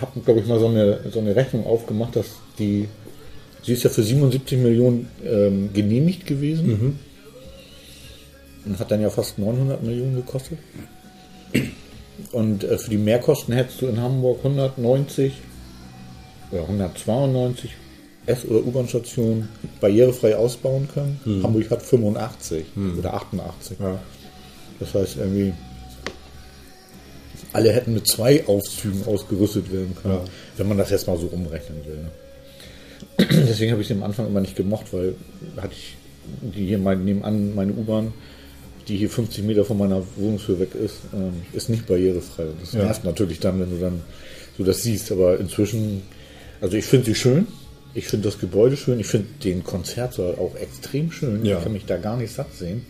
[0.00, 2.26] habe, glaube ich, mal so eine, so eine Rechnung aufgemacht, dass
[2.58, 2.88] die,
[3.62, 6.98] sie ist ja für 77 Millionen ähm, genehmigt gewesen
[8.64, 10.58] und hat dann ja fast 900 Millionen gekostet.
[12.32, 15.32] Und äh, für die Mehrkosten hättest du in Hamburg 190
[16.50, 17.70] oder 192
[18.26, 19.48] S- oder U-Bahn-Stationen
[19.80, 21.18] barrierefrei ausbauen können.
[21.42, 22.64] Hamburg hat 85
[22.98, 23.78] oder 88.
[23.80, 23.98] Ja.
[24.80, 25.52] Das heißt irgendwie,
[27.52, 30.24] alle hätten mit zwei Aufzügen ausgerüstet werden können, Ja.
[30.56, 31.96] wenn man das jetzt mal so umrechnen will.
[31.98, 33.26] ne?
[33.48, 35.14] Deswegen habe ich sie am Anfang immer nicht gemocht, weil
[35.56, 35.96] hatte ich
[36.54, 38.12] die hier mein, nebenan, meine U-Bahn,
[38.88, 42.44] die hier 50 Meter von meiner Wohnungshöhe weg ist, ähm, ist nicht barrierefrei.
[42.44, 42.84] Und das Ja.
[42.84, 44.00] nervt natürlich dann, wenn du dann
[44.56, 45.10] so das siehst.
[45.12, 46.02] Aber inzwischen,
[46.60, 47.46] also ich finde sie schön.
[47.94, 48.98] Ich finde das Gebäude schön.
[49.00, 51.44] Ich finde den Konzertsaal auch extrem schön.
[51.44, 51.58] Ja.
[51.58, 52.86] Ich kann mich da gar nicht satt sehen.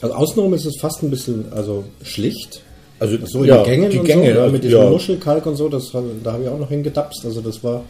[0.00, 2.62] Also außenrum ist es fast ein bisschen also schlicht.
[2.98, 4.90] Also So in ja, den Gängen die Gänge, so, ja, mit diesem ja.
[4.90, 7.24] Muschelkalk und so, das, da habe ich auch noch hingedapst.
[7.24, 7.84] Also das war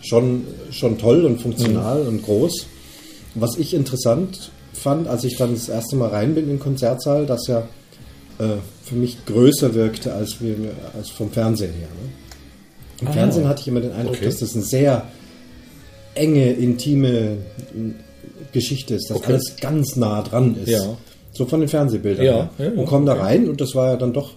[0.00, 2.66] schon, schon toll und funktional und groß.
[3.36, 7.26] Was ich interessant fand, als ich dann das erste Mal rein bin in den Konzertsaal,
[7.26, 7.60] dass ja
[8.38, 10.56] äh, für mich größer wirkte als, wir,
[10.96, 11.88] als vom Fernsehen her.
[12.02, 12.10] Ne?
[13.00, 14.26] Im Ah, Fernsehen hatte ich immer den Eindruck, okay.
[14.26, 15.06] dass das eine sehr
[16.14, 17.38] enge, intime
[18.52, 19.32] Geschichte ist, dass Okay.
[19.32, 20.68] alles ganz nah dran ist.
[20.68, 20.96] Ja.
[21.32, 22.24] So von den Fernsehbildern.
[22.24, 22.72] Ja, her.
[22.74, 24.32] ja, und kommen da rein und das war ja dann doch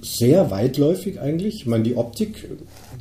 [0.00, 1.56] sehr weitläufig eigentlich.
[1.56, 2.48] Ich meine, die Optik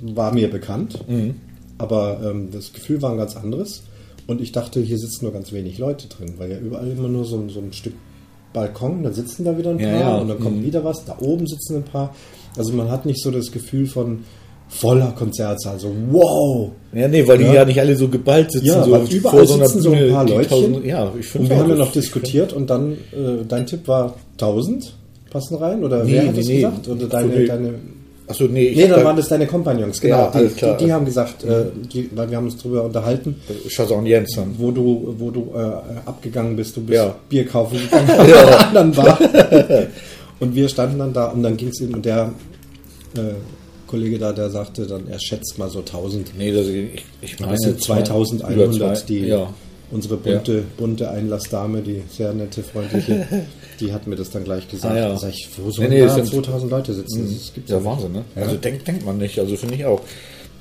[0.01, 1.35] war mir bekannt, Mhm.
[1.77, 3.83] aber ähm, das Gefühl war ein ganz anderes.
[4.27, 7.25] Und ich dachte, hier sitzen nur ganz wenig Leute drin, weil ja überall immer nur
[7.25, 7.93] so, ein- so ein Stück
[8.53, 10.65] Balkon, dann sitzen da wieder ein paar und dann kommt Mhm.
[10.65, 12.13] wieder was, da oben sitzen ein paar.
[12.57, 14.25] Also man hat nicht so das Gefühl von
[14.73, 16.71] voller Konzertsaal, so wow!
[16.93, 17.53] Ja, nee, weil die Ja.
[17.55, 18.65] ja nicht alle so geballt sitzen.
[18.67, 21.57] Ja, so weil überall einer sitzen so ein paar tausend- ja, ich finde Und wir
[21.59, 24.93] haben ja noch diskutiert und dann, äh, dein Tipp war 1000
[25.29, 25.83] passen rein?
[25.83, 26.55] Oder Nee, wer hat nee, das nee.
[26.55, 26.87] gesagt?
[26.87, 27.45] Oder so, deine, nee.
[27.45, 27.73] deine
[28.27, 30.15] Achso, nee, ich Nee, dann da- waren das deine Kompagnons, genau.
[30.15, 30.77] Ja, die, klar.
[30.77, 33.35] die, die haben gesagt, äh, die, weil wir haben uns darüber unterhalten,
[33.67, 34.55] Shazam Jensen.
[34.57, 35.59] wo du, wo du äh,
[36.05, 37.13] abgegangen bist, du bist Ja.
[37.27, 39.19] Bier kaufen gegangen an der anderen Bar.
[40.39, 42.31] und wir standen dann da und dann ging es ihm und der
[43.17, 43.19] äh,
[43.91, 46.35] Kollege da, der sagte dann, er schätzt mal so 1000.
[46.37, 49.53] Nee, das, ich, ich meine Das sind zwei- 2100, über zwei- die Ja.
[49.91, 53.27] unsere bunte, bunte Einlassdame, die sehr nette, freundliche,
[53.79, 54.95] die hat mir das dann gleich gesagt.
[54.95, 55.09] Ah, ja.
[55.09, 57.25] Da sag ich, wo Nee, sollen nee, es sind- 2000 Leute sitzen?
[57.31, 57.83] Das gibt's Ja.
[57.83, 58.23] Wahnsinn, ne?
[58.35, 58.43] Ja.
[58.43, 60.01] Also denkt, denkt man nicht, also finde ich auch.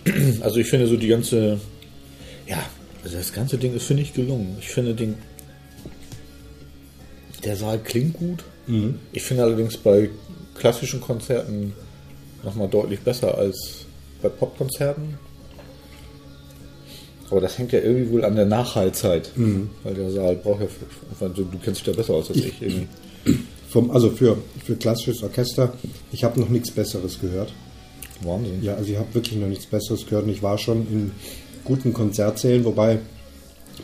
[0.42, 1.58] Also ich finde so die ganze,
[2.48, 2.58] ja,
[3.04, 4.56] also das ganze Ding ist, finde ich, gelungen.
[4.60, 5.14] Ich finde den,
[7.44, 8.44] der Saal klingt gut.
[8.66, 8.96] Mhm.
[9.12, 10.10] Ich finde allerdings bei
[10.54, 11.72] klassischen Konzerten
[12.42, 13.84] nochmal deutlich besser als
[14.22, 15.18] bei Popkonzerten.
[17.30, 19.30] Aber das hängt ja irgendwie wohl an der Nachhaltzeit.
[19.36, 19.70] Mhm.
[19.84, 20.66] Weil der Saal braucht ja,
[21.20, 22.88] also du kennst dich da besser aus als ich irgendwie.
[23.68, 25.72] Vom, also für, für klassisches Orchester,
[26.10, 27.52] ich habe noch nichts Besseres gehört.
[28.22, 28.62] Wahnsinn.
[28.62, 31.12] Ja, also ich habe wirklich noch nichts Besseres gehört und ich war schon in
[31.64, 32.98] guten Konzertsälen, wobei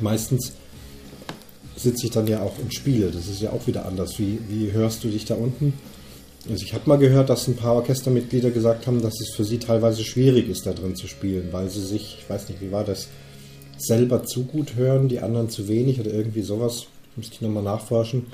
[0.01, 0.53] meistens
[1.77, 3.11] sitze ich dann ja auch und spiele.
[3.11, 4.19] Das ist ja auch wieder anders.
[4.19, 5.75] Wie, wie hörst du dich da unten?
[6.49, 9.59] Also ich habe mal gehört, dass ein paar Orchestermitglieder gesagt haben, dass es für sie
[9.59, 12.85] teilweise schwierig ist, da drin zu spielen, weil sie sich, ich weiß nicht, wie war
[12.85, 13.09] das,
[13.79, 16.87] selber zu gut hören, die anderen zu wenig oder irgendwie sowas.
[17.17, 18.27] Müsste ich nochmal nachforschen.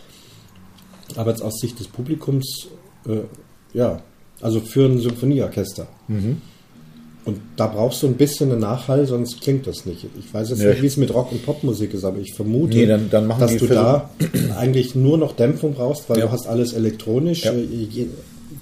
[1.16, 2.68] Aber jetzt aus Sicht des Publikums,
[3.06, 3.22] äh,
[3.72, 4.02] ja,
[4.40, 5.86] also für ein Symphonieorchester
[7.24, 10.06] Und da brauchst du ein bisschen einen Nachhall, sonst klingt das nicht.
[10.18, 10.70] Ich weiß jetzt Ja.
[10.70, 13.56] nicht, wie es mit Rock- und Popmusik ist, aber ich vermute, Nee, dann- dann dass
[13.56, 14.10] du da
[14.58, 16.26] eigentlich nur noch Dämpfung brauchst, weil Ja.
[16.26, 17.44] du hast alles elektronisch.
[17.44, 17.52] Ja.
[17.52, 18.06] Äh, Je,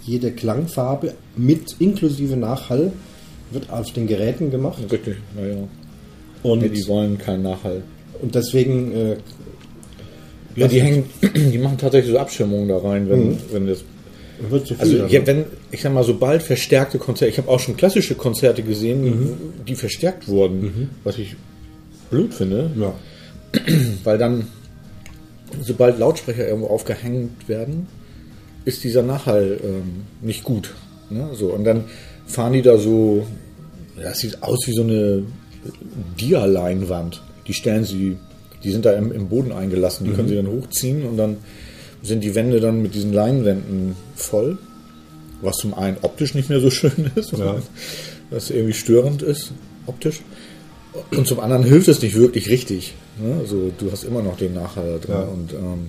[0.05, 2.92] jede Klangfarbe mit inklusive Nachhall
[3.51, 4.79] wird auf den Geräten gemacht.
[4.90, 5.57] Richtig, naja.
[6.42, 7.83] Und, Nee, die wollen keinen Nachhall.
[8.20, 9.16] und deswegen äh,
[10.57, 13.85] Ja, die hängen, die machen tatsächlich so Abschirmungen da rein, wenn, wenn das.
[14.48, 14.83] Wird zu viel.
[15.03, 18.62] Also ja, wenn, ich sag mal, sobald verstärkte Konzerte, ich habe auch schon klassische Konzerte
[18.62, 19.37] gesehen, Mhm.
[19.66, 21.37] die verstärkt wurden, was ich
[22.11, 22.94] blöd finde, ja.
[24.05, 24.46] weil dann,
[25.62, 27.87] sobald Lautsprecher irgendwo aufgehängt werden,
[28.64, 30.74] ist dieser Nachhall ähm, nicht gut.
[31.11, 31.31] Ne?
[31.35, 31.85] So, und dann
[32.26, 33.26] fahren die da so,
[34.00, 35.24] ja, es sieht aus wie so eine
[36.18, 37.22] Dia-Leinwand.
[37.46, 38.16] Die stellen sie,
[38.62, 41.38] die sind da im, im Boden eingelassen, die können sie dann hochziehen und dann
[42.02, 44.58] sind die Wände dann mit diesen Leinwänden voll.
[45.42, 47.56] Was zum einen optisch nicht mehr so schön ist, Ja.
[48.30, 49.52] was irgendwie störend ist,
[49.86, 50.20] optisch.
[51.12, 52.94] Und zum anderen hilft es nicht wirklich richtig.
[53.18, 53.36] Ne?
[53.38, 55.14] Also du hast immer noch den Nachhall da drin.
[55.14, 55.22] Ja.
[55.22, 55.86] Und ähm,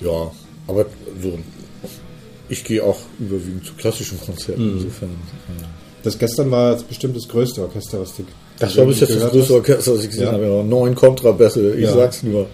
[0.00, 0.30] ja,
[0.66, 0.86] aber
[1.22, 1.38] so,
[2.48, 4.64] ich gehe auch überwiegend zu klassischen Konzerten.
[4.66, 4.78] Mhm.
[4.78, 5.08] Insofern.
[5.10, 5.64] äh,
[6.04, 8.24] Das gestern war jetzt bestimmt das größte Orchester, was die.
[8.58, 9.54] Das war bis jetzt das größte.
[9.54, 10.32] Orchester, was ich gesehen Ja.
[10.32, 10.46] habe.
[10.46, 11.92] Ja, neun Kontrabässe, ich Ja.
[11.94, 12.46] sag's nur.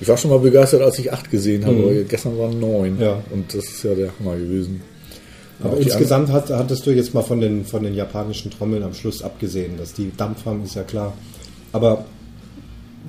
[0.00, 1.82] Ich war schon mal begeistert, als ich acht gesehen habe, Mhm.
[1.84, 2.98] aber gestern waren neun.
[3.00, 3.22] Ja.
[3.30, 4.80] Und das ist ja der Hammer gewesen.
[5.62, 9.22] Aber insgesamt hat, hattest du jetzt mal von den, von den japanischen Trommeln am Schluss
[9.22, 11.14] abgesehen, dass die Dampf haben, ist ja klar.
[11.72, 12.04] Aber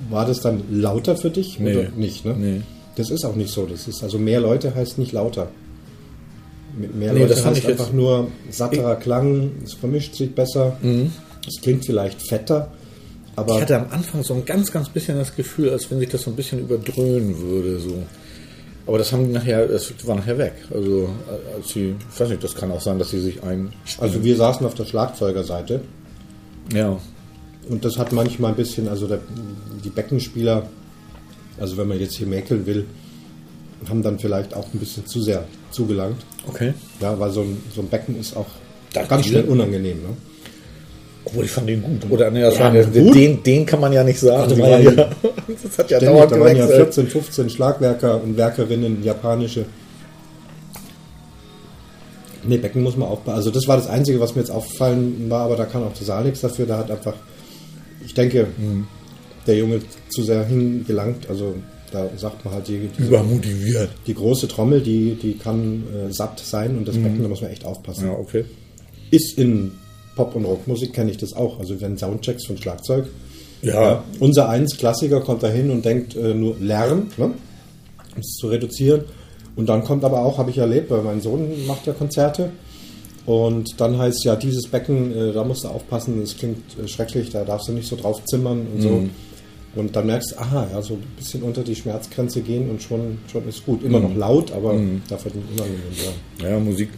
[0.08, 1.76] war das dann lauter für dich Nee.
[1.76, 2.24] oder nicht?
[2.24, 2.34] Ne?
[2.38, 2.60] Nee.
[2.96, 3.66] Das ist auch nicht so.
[3.66, 5.48] Das ist also mehr Leute heißt nicht lauter.
[6.76, 10.76] Mehr Nee, Leute das heißt einfach nur satterer Klang, es vermischt sich besser,
[11.46, 12.70] es klingt vielleicht fetter,
[13.38, 16.08] aber Ich hatte am Anfang so ein ganz, ganz bisschen das Gefühl, als wenn sich
[16.08, 17.78] das so ein bisschen überdröhnen würde.
[17.78, 18.02] So.
[18.86, 20.54] Aber das haben die nachher, das war nachher weg.
[20.70, 21.08] Also,
[21.54, 23.72] als sie, ich weiß nicht, das kann auch sein, dass sie sich ein.
[23.98, 25.80] also wir saßen auf der Schlagzeugerseite
[26.72, 26.98] Ja,
[27.68, 29.20] Und das hat manchmal ein bisschen, also der,
[29.84, 30.66] die Beckenspieler,
[31.60, 32.86] also wenn man jetzt hier mäkeln will,
[33.88, 36.24] haben dann vielleicht auch ein bisschen zu sehr zugelangt.
[36.48, 36.72] okay.
[37.00, 38.46] Ja, weil so ein, so ein Becken ist auch
[38.92, 39.98] Das ganz schnell unangenehm.
[40.02, 40.08] Ne?
[41.28, 42.10] Obwohl ich fand den gut.
[42.10, 43.14] Oder nee, das Ja, war gut.
[43.14, 44.42] Den, den kann man ja nicht sagen.
[44.50, 44.80] Also ja-
[45.62, 46.94] das hat ja Ständig, dauernd da waren ja gewechselt.
[46.94, 49.64] 14, 15 Schlagwerker und Werkerinnen, japanische.
[52.46, 53.34] Nee, Becken muss man aufbauen.
[53.34, 56.06] Also das war das Einzige, was mir jetzt aufgefallen war, aber da kann auch der
[56.06, 56.66] Saal nichts dafür.
[56.66, 57.14] Da hat einfach,
[58.06, 58.86] ich denke, Mhm.
[59.46, 61.28] der Junge zu sehr hingelangt.
[61.28, 61.54] Also
[61.90, 63.90] da sagt man halt, die, diese, Übermotiviert.
[64.06, 67.50] die große Trommel, die, die kann äh, satt sein und das Becken, da muss man
[67.50, 68.04] echt aufpassen.
[68.06, 68.12] Mhm.
[68.12, 68.44] Ja, okay.
[69.10, 69.72] Ist in
[70.18, 71.60] Pop- und Rockmusik kenne ich das auch.
[71.60, 73.06] Also wenn Soundchecks von Schlagzeug.
[73.62, 74.02] Ja.
[74.18, 77.26] Unser eins Klassiker kommt da hin und denkt äh, nur Lärm, ne?
[77.26, 79.04] um es zu reduzieren.
[79.54, 82.50] Und dann kommt aber auch, habe ich erlebt, weil mein Sohn macht ja Konzerte.
[83.26, 87.30] Und dann heißt ja, dieses Becken, äh, da musst du aufpassen, das klingt äh, schrecklich,
[87.30, 89.02] da darfst du nicht so drauf zimmern und so.
[89.76, 93.18] Und dann merkst du, aha, ja, so ein bisschen unter die Schmerzgrenze gehen und schon,
[93.30, 93.84] schon ist gut.
[93.84, 94.74] Immer noch laut, aber
[95.08, 95.82] dafür nicht unangenehm.
[96.42, 96.88] Ja, Musik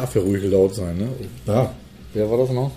[0.00, 1.08] darf ja ruhig laut sein, ne?
[1.46, 1.74] ja,
[2.14, 2.70] Wer war das noch?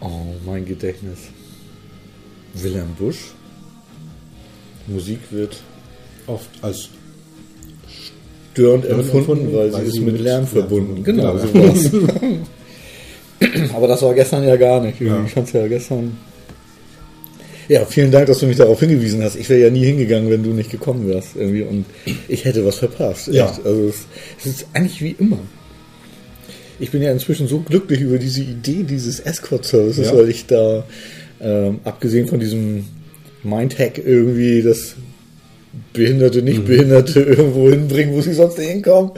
[0.00, 1.18] Oh, mein Gedächtnis.
[2.54, 3.32] Wilhelm Busch.
[4.86, 5.56] Musik wird
[6.26, 6.88] oft als
[8.54, 11.04] störend empfunden, empfunden, weil, weil sie ist mit mit Lärm verbunden.
[11.04, 11.74] Genau, Genau.
[11.74, 11.90] sowas.
[13.74, 15.00] Aber das war gestern ja gar nicht.
[15.00, 15.24] Ja.
[15.24, 16.16] Ich fand's ja gestern.
[17.68, 19.36] Ja, vielen Dank, dass du mich darauf hingewiesen hast.
[19.36, 21.36] Ich wäre ja nie hingegangen, wenn du nicht gekommen wärst.
[21.36, 21.62] Irgendwie.
[21.62, 21.84] Und
[22.26, 23.28] ich hätte was verpasst.
[23.28, 23.50] Ja.
[23.50, 23.64] Echt.
[23.66, 23.96] Also es,
[24.40, 25.38] es ist eigentlich wie immer.
[26.80, 30.16] Ich bin ja inzwischen so glücklich über diese Idee dieses Escort-Services, Ja.
[30.16, 30.84] weil ich da,
[31.40, 32.84] ähm, abgesehen von diesem
[33.42, 34.94] Mindhack irgendwie, das
[35.92, 39.10] Behinderte, Nicht-Behinderte irgendwo hinbringen, wo sie sonst nicht hinkommen,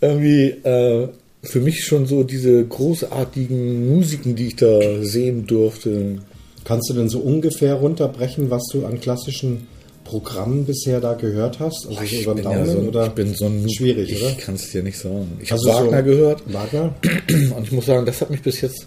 [0.00, 1.08] irgendwie äh,
[1.42, 6.18] für mich schon so diese großartigen Musiken, die ich da sehen durfte.
[6.64, 9.66] Kannst du denn so ungefähr runterbrechen, was du an klassischen
[10.04, 11.86] Programmen bisher da gehört hast?
[11.88, 13.06] Also so über den Daumen so, oder?
[13.06, 14.32] ich bin so ein schwierig, ich oder?
[14.32, 15.38] kann es dir nicht sagen.
[15.40, 16.94] Ich Also habe Wagner so- gehört Wagner?
[17.56, 18.86] und ich muss sagen, das hat mich bis jetzt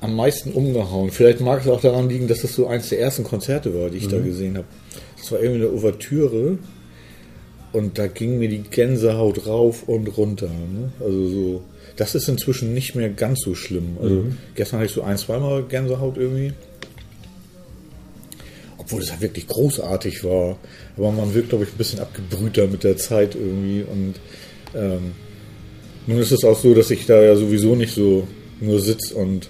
[0.00, 1.10] am meisten umgehauen.
[1.10, 3.98] Vielleicht mag es auch daran liegen, dass das so eins der ersten Konzerte war, die
[3.98, 4.24] ich da Mhm.
[4.24, 4.66] gesehen habe.
[5.18, 6.58] Das war irgendwie eine Ouvertüre
[7.72, 10.48] und da ging mir die Gänsehaut rauf und runter.
[10.48, 10.90] Ne?
[11.00, 11.60] Also so,
[11.96, 13.96] das ist inzwischen nicht mehr ganz so schlimm.
[14.00, 14.38] Also Mhm.
[14.54, 16.52] gestern hatte ich so ein, zweimal Gänsehaut irgendwie.
[18.78, 20.58] Obwohl es ja wirklich großartig war.
[20.96, 23.82] Aber man wird, glaube ich, ein bisschen abgebrühter mit der Zeit irgendwie.
[23.82, 24.14] Und
[24.74, 25.12] ähm,
[26.06, 28.26] nun ist es auch so, dass ich da ja sowieso nicht so
[28.60, 29.48] nur sitz und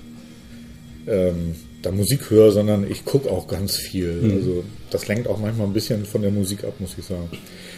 [1.06, 4.12] ähm, da Musik höre, sondern ich gucke auch ganz viel.
[4.12, 4.30] Mhm.
[4.32, 7.28] Also das lenkt auch manchmal ein bisschen von der Musik ab, muss ich sagen.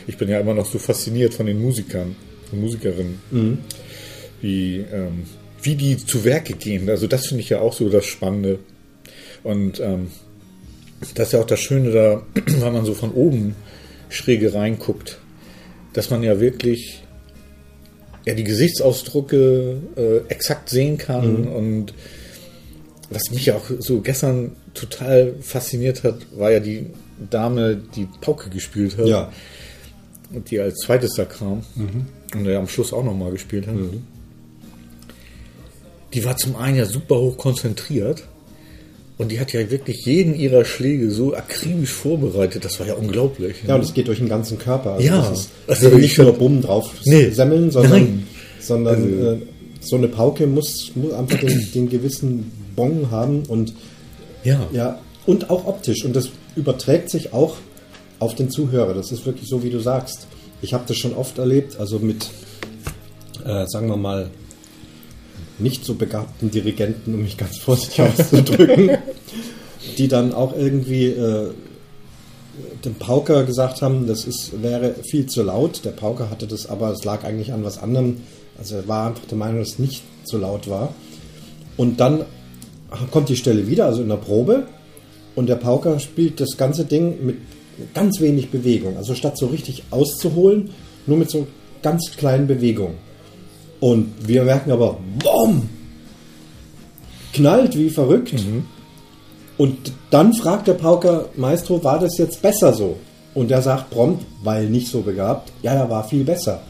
[0.07, 2.15] Ich bin ja immer noch so fasziniert von den Musikern
[2.53, 3.59] und Musikerinnen, mhm.
[4.45, 5.25] Wie, ähm,
[5.63, 6.91] wie die zu Werke gehen.
[6.91, 8.59] Also das finde ich ja auch so das Spannende.
[9.43, 10.09] Und ähm,
[11.15, 13.57] das ist ja auch das Schöne da, wenn man so von oben
[14.11, 15.19] schräge reinguckt,
[15.95, 17.03] dass man ja wirklich
[18.27, 21.49] ja, die Gesichtsausdrücke äh, exakt sehen kann mhm.
[21.49, 21.95] und
[23.11, 26.87] was mich auch so gestern total fasziniert hat, war ja die
[27.31, 29.07] Dame, die Pauke gespielt hat.
[29.07, 29.33] Ja.
[30.33, 31.63] Und die als zweites da kam.
[31.75, 32.07] Mhm.
[32.35, 33.75] Und er am Schluss auch nochmal gespielt hat.
[33.75, 34.03] Mhm.
[36.15, 38.25] Die war zum einen ja super hoch konzentriert.
[39.17, 42.65] Und die hat ja wirklich jeden ihrer Schläge so akribisch vorbereitet.
[42.65, 43.57] Das war ja unglaublich.
[43.67, 44.95] Ja, und es geht durch den ganzen Körper.
[44.95, 45.29] Also ja.
[45.29, 45.51] Das ist
[45.85, 47.31] also nicht nur Bumm drauf nee.
[47.31, 48.27] semmeln, sondern,
[48.59, 49.39] sondern also, äh,
[49.81, 53.73] so eine Pauke muss, muss einfach den, den gewissen Bon haben und
[54.43, 54.67] ja.
[54.73, 56.05] ja, und auch optisch.
[56.05, 57.57] Und das überträgt sich auch
[58.19, 58.95] auf den Zuhörer.
[58.95, 60.27] Das ist wirklich so, wie du sagst.
[60.61, 62.27] Ich habe das schon oft erlebt, also mit,
[63.45, 64.31] äh, sagen wir mal,
[65.59, 68.99] nicht so begabten Dirigenten, um mich ganz vorsichtig auszudrücken,
[69.99, 71.51] die dann auch irgendwie äh,
[72.85, 75.85] dem Pauker gesagt haben, das ist, wäre viel zu laut.
[75.85, 78.19] Der Pauker hatte das aber, es lag eigentlich an was anderem.
[78.59, 80.95] Also er war einfach der Meinung, dass es nicht zu laut war.
[81.77, 82.25] Und dann
[83.11, 84.67] kommt die Stelle wieder, also in der Probe.
[85.35, 87.39] Und der Pauker spielt das ganze Ding mit
[87.93, 88.97] ganz wenig Bewegung.
[88.97, 90.71] Also statt so richtig auszuholen,
[91.07, 91.47] nur mit so
[91.83, 92.95] ganz kleinen Bewegungen.
[93.81, 95.69] Und wir merken aber, BOM!
[97.33, 98.33] Knallt wie verrückt.
[98.33, 98.65] Mhm.
[99.57, 102.97] Und dann fragt der Pauker Maestro, war das jetzt besser so?
[103.35, 106.63] Und er sagt prompt, weil nicht so begabt, ja, er war viel besser.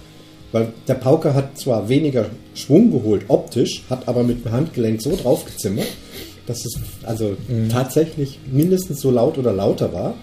[0.53, 5.17] Weil der Pauker hat zwar weniger Schwung geholt optisch, hat aber mit dem Handgelenk so
[5.17, 5.88] draufgezimmert,
[6.47, 7.69] dass es also mhm.
[7.69, 10.14] tatsächlich mindestens so laut oder lauter war.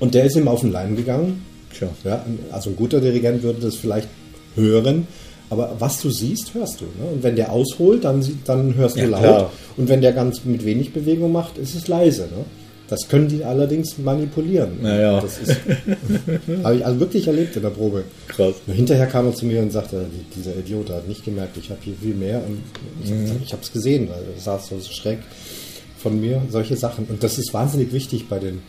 [0.00, 1.44] Und der ist ihm auf den Leim gegangen.
[1.76, 1.88] Tja.
[2.04, 4.08] Ja, also ein guter Dirigent würde das vielleicht
[4.54, 5.06] hören,
[5.50, 6.84] aber was du siehst, hörst du.
[6.84, 7.10] Ne?
[7.14, 9.20] Und wenn der ausholt, dann, dann hörst du ja, laut.
[9.22, 9.52] Klar.
[9.76, 12.22] Und wenn der ganz mit wenig Bewegung macht, ist es leise.
[12.22, 12.44] Ne?
[12.88, 14.78] Das können die allerdings manipulieren.
[14.82, 15.20] Naja.
[15.20, 15.38] Das
[16.64, 18.04] habe ich also wirklich erlebt in der Probe.
[18.28, 18.54] Krass.
[18.66, 21.80] Und hinterher kam er zu mir und sagte, dieser Idiot hat nicht gemerkt, ich habe
[21.82, 22.42] hier viel mehr.
[22.46, 22.62] Und
[23.04, 23.40] ich, mhm.
[23.44, 25.18] ich habe es gesehen, weil er saß so schräg
[25.98, 27.06] von mir, solche Sachen.
[27.06, 28.62] Und das ist wahnsinnig wichtig bei den,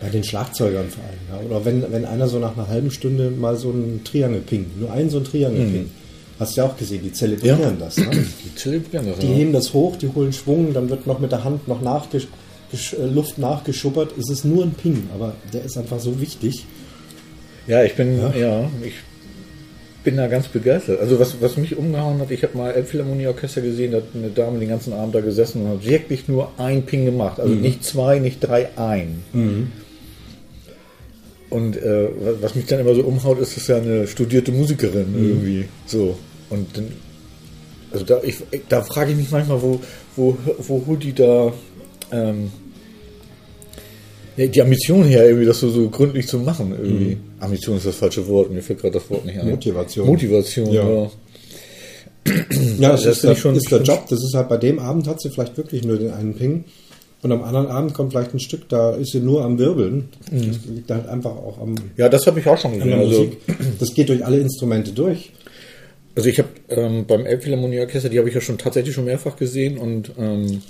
[0.00, 1.42] bei den Schlagzeugern vor allem.
[1.44, 1.48] Ja.
[1.48, 4.92] Oder wenn, wenn einer so nach einer halben Stunde mal so einen Triangel pingt, nur
[4.92, 5.72] einen so einen Triangel mhm.
[5.72, 5.90] pingt.
[6.38, 7.70] Hast du ja auch gesehen, die zelebrieren ja.
[7.78, 7.96] das.
[7.96, 8.10] Ne?
[8.44, 9.18] Die zelebrieren das.
[9.20, 9.34] Die ja.
[9.34, 12.26] heben das hoch, die holen Schwung, dann wird noch mit der Hand noch nachgesch
[12.72, 14.12] äh, Luft nachgeschuppert.
[14.18, 16.66] Es ist nur ein Ping, aber der ist einfach so wichtig.
[17.66, 18.94] Ja, ich bin, ja, ja ich
[20.04, 21.00] bin da ganz begeistert.
[21.00, 24.60] Also was, was mich umgehauen hat, ich habe mal Elbphilharmonieorchester gesehen, da hat eine Dame
[24.60, 27.40] den ganzen Abend da gesessen und hat wirklich nur ein Ping gemacht.
[27.40, 27.62] Also mhm.
[27.62, 29.22] nicht zwei, nicht drei, ein.
[29.32, 29.72] Mhm.
[31.48, 32.08] Und äh,
[32.40, 35.28] was mich dann immer so umhaut, ist, dass ja eine studierte Musikerin mhm.
[35.28, 35.64] irgendwie.
[35.86, 36.16] So.
[36.50, 36.88] Und dann,
[37.92, 38.20] also da,
[38.68, 39.80] da frage ich mich manchmal, wo,
[40.16, 41.52] wo, wo holt die da
[42.12, 42.50] ähm,
[44.36, 46.72] die Ambition her, irgendwie das so, so gründlich zu machen.
[46.72, 47.14] Irgendwie.
[47.14, 47.20] Mhm.
[47.40, 49.48] Ambition ist das falsche Wort, mir fällt gerade das Wort nicht ein.
[49.48, 50.06] Motivation.
[50.06, 50.82] Motivation, ja.
[50.88, 51.10] Ja,
[52.78, 54.04] ja das, das ist, der, schon, ist der Job.
[54.08, 56.64] Das ist halt bei dem Abend hat sie vielleicht wirklich nur den einen Ping.
[57.26, 60.10] Und am anderen Abend kommt vielleicht ein Stück, da ist sie nur am Wirbeln.
[60.30, 60.46] Mhm.
[60.46, 61.74] Das liegt halt einfach auch am.
[61.96, 62.92] Ja, das habe ich auch schon gesehen.
[62.92, 63.32] Also,
[63.80, 65.32] das geht durch alle Instrumente durch.
[66.14, 69.76] Also ich habe ähm, beim Elbphilharmonieorchester, die habe ich ja schon tatsächlich schon mehrfach gesehen
[69.76, 70.62] und ähm,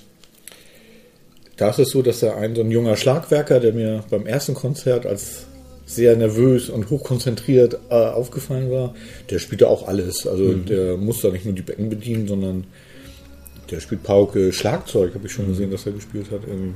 [1.59, 4.55] da ist es so, dass da ein so ein junger Schlagwerker, der mir beim ersten
[4.55, 5.47] Konzert als
[5.85, 8.95] sehr nervös und hochkonzentriert äh, aufgefallen war,
[9.31, 10.27] der spielte auch alles.
[10.27, 10.65] Also mhm.
[10.65, 12.65] der muss da nicht nur die Becken bedienen, sondern
[13.71, 16.41] der spielt Pauke, Schlagzeug, habe ich schon gesehen, dass er gespielt hat.
[16.47, 16.75] Irgendwie.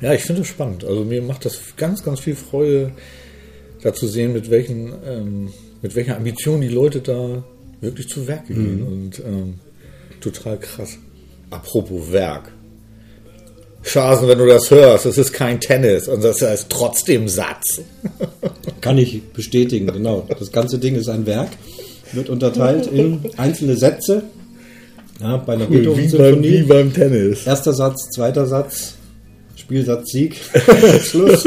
[0.00, 0.84] Ja, ich finde das spannend.
[0.84, 2.92] Also mir macht das ganz, ganz viel Freude,
[3.82, 7.44] da zu sehen, mit welchen, ähm, mit welcher Ambition die Leute da
[7.80, 8.80] wirklich zu Werke gehen.
[8.80, 8.86] Mhm.
[8.86, 9.54] Und ähm,
[10.20, 10.98] total krass.
[11.50, 12.52] Apropos Werk.
[13.82, 17.82] Schasen, wenn du das hörst, es ist kein Tennis und das heißt trotzdem Satz.
[18.80, 20.26] Kann ich bestätigen, genau.
[20.38, 21.50] Das ganze Ding ist ein Werk,
[22.12, 24.22] wird unterteilt in einzelne Sätze.
[25.22, 27.46] Ja, bei einer cool, wie, beim, wie beim Tennis.
[27.46, 28.94] Erster Satz, zweiter Satz,
[29.54, 30.36] Spielsatz, Sieg,
[31.04, 31.46] Schluss.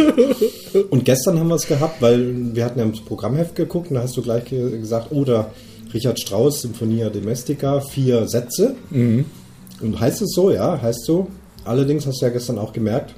[0.90, 4.04] Und gestern haben wir es gehabt, weil wir hatten ja ins Programmheft geguckt und da
[4.04, 8.76] hast du gleich gesagt, oder oh, Richard Strauss, Symphonia Domestica, vier Sätze.
[8.92, 9.26] Mhm.
[9.82, 11.28] Und heißt es so, ja, heißt so.
[11.66, 13.14] Allerdings hast du ja gestern auch gemerkt,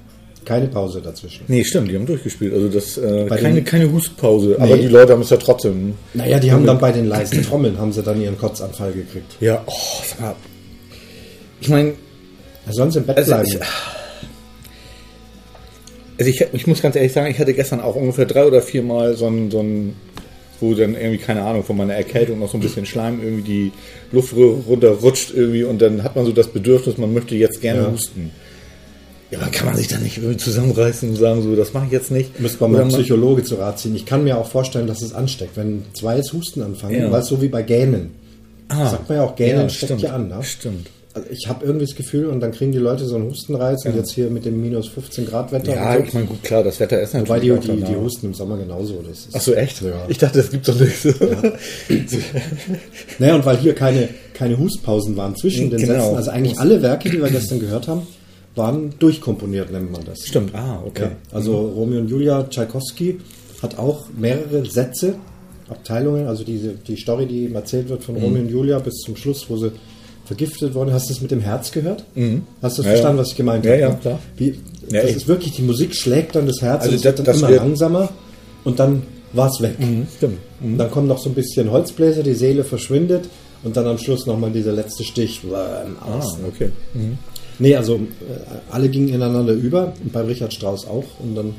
[0.48, 1.43] keine Pause dazwischen.
[1.48, 2.54] Nee, stimmt, die haben durchgespielt.
[2.54, 4.64] Also das äh, keine, keine Hustpause, nee.
[4.64, 5.93] aber die Leute haben es ja trotzdem.
[6.14, 9.36] Naja, die haben dann bei den leisen Trommeln haben sie dann ihren Kotzanfall gekriegt.
[9.41, 10.36] Ja, oh, mal.
[11.60, 11.93] Ich meine,
[12.70, 13.48] sonst im Bett Also bleiben.
[13.50, 13.60] ich,
[16.20, 18.82] also ich, ich muss ganz ehrlich sagen, ich hatte gestern auch ungefähr drei oder vier
[18.82, 19.95] Mal so ein, so ein
[20.60, 23.72] wo dann irgendwie, keine Ahnung, von meiner Erkältung noch so ein bisschen Schleim irgendwie die
[24.12, 27.82] Luft ru- runterrutscht irgendwie und dann hat man so das Bedürfnis, man möchte jetzt gerne
[27.82, 27.91] Ja.
[27.91, 28.32] husten.
[29.30, 31.91] Ja, aber kann man sich dann nicht irgendwie zusammenreißen und sagen, so, das mache ich
[31.91, 32.39] jetzt nicht?
[32.39, 33.95] Müsste man mal einen Psychologe zu Rat ziehen.
[33.95, 35.57] Ich kann mir auch vorstellen, dass es ansteckt.
[35.57, 37.11] Wenn zwei jetzt Husten anfangen, Ja.
[37.11, 38.11] weil es so wie bei Gähnen.
[38.69, 38.89] Ah.
[38.89, 40.30] Sagt man ja auch, Gähnen Ja, steckt ja an.
[40.30, 40.41] Ne?
[40.43, 40.88] Stimmt.
[41.13, 43.95] Also ich habe irgendwie das Gefühl, und dann kriegen die Leute so einen Hustenreiz und
[43.95, 45.73] jetzt hier mit dem minus 15 Grad Wetter.
[45.73, 46.17] Ja, und ich so.
[46.19, 48.57] meine, gut, klar, das Wetter ist natürlich Wobei die, auch die, die husten im Sommer
[48.57, 49.03] genauso.
[49.07, 49.82] Das ist, Ach so, echt?
[49.82, 50.05] Ja.
[50.07, 51.09] Ich dachte, das gibt's doch nicht so.
[53.19, 55.93] Naja, und weil hier keine, keine Hustpausen waren zwischen den Genau.
[55.93, 58.07] Sätzen, also eigentlich alle Werke, die wir gestern gehört haben,
[58.58, 60.26] waren durchkomponiert, nennt man das.
[60.26, 61.03] Stimmt, ah, okay.
[61.03, 63.20] Ja, also Romeo und Julia, Tchaikovsky
[63.62, 65.16] hat auch mehrere Sätze,
[65.70, 68.22] Abteilungen, also diese, die Story, die eben erzählt wird von Mhm.
[68.24, 69.72] Romeo und Julia bis zum Schluss, wo sie
[70.26, 70.91] vergiftet wurden.
[70.93, 71.99] Hast du das mit dem Herz gehört?
[72.01, 72.41] Hast du Mhm.
[72.62, 73.22] Ja, verstanden, ja.
[73.22, 73.82] was ich gemeint Ja, habe?
[73.82, 74.20] ja, klar.
[74.38, 74.55] Wie,
[74.89, 77.28] Ja, das ist wirklich, die Musik schlägt dann das Herz, Also und es das- wird
[77.28, 78.10] dann immer langsamer
[78.64, 79.03] und dann
[79.34, 79.76] war es weg.
[80.16, 80.38] Stimmt.
[80.62, 83.26] Und dann kommt noch so ein bisschen Holzbläser, die Seele verschwindet
[83.66, 85.41] und dann am Schluss nochmal dieser letzte Stich.
[85.41, 86.70] Blam, Ah, okay.
[87.60, 87.99] Nee, also äh,
[88.72, 91.05] alle gingen ineinander über und bei Richard Strauss auch.
[91.20, 91.55] Und dann,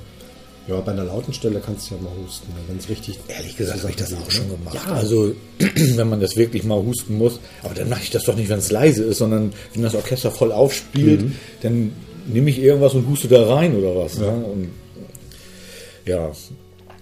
[0.69, 3.19] ja, bei einer lauten Stelle kannst du ja mal husten, wenn es richtig.
[3.29, 4.75] Ehrlich gesagt habe ich das auch schon gemacht.
[4.75, 8.37] Ja, Also, wenn man das wirklich mal husten muss, aber dann mache ich das doch
[8.37, 11.25] nicht, wenn es leise ist, sondern wenn das Orchester voll aufspielt,
[11.63, 11.93] dann
[12.27, 14.19] nehme ich irgendwas und huste da rein oder was.
[14.19, 14.31] Ja.
[14.37, 14.45] Ne?
[14.45, 14.69] Und,
[16.05, 16.17] ja,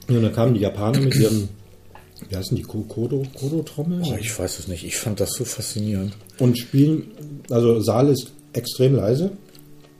[0.08, 1.48] Ja, und dann kamen die Japaner mit ihrem,
[2.28, 4.02] wie heißen die, Ko- Kodo, Kodo-Trommel?
[4.04, 4.84] oh, ich weiß es nicht.
[4.84, 6.12] Ich fand das so faszinierend.
[6.38, 7.08] Und spielen,
[7.50, 9.30] also Saal ist extrem leise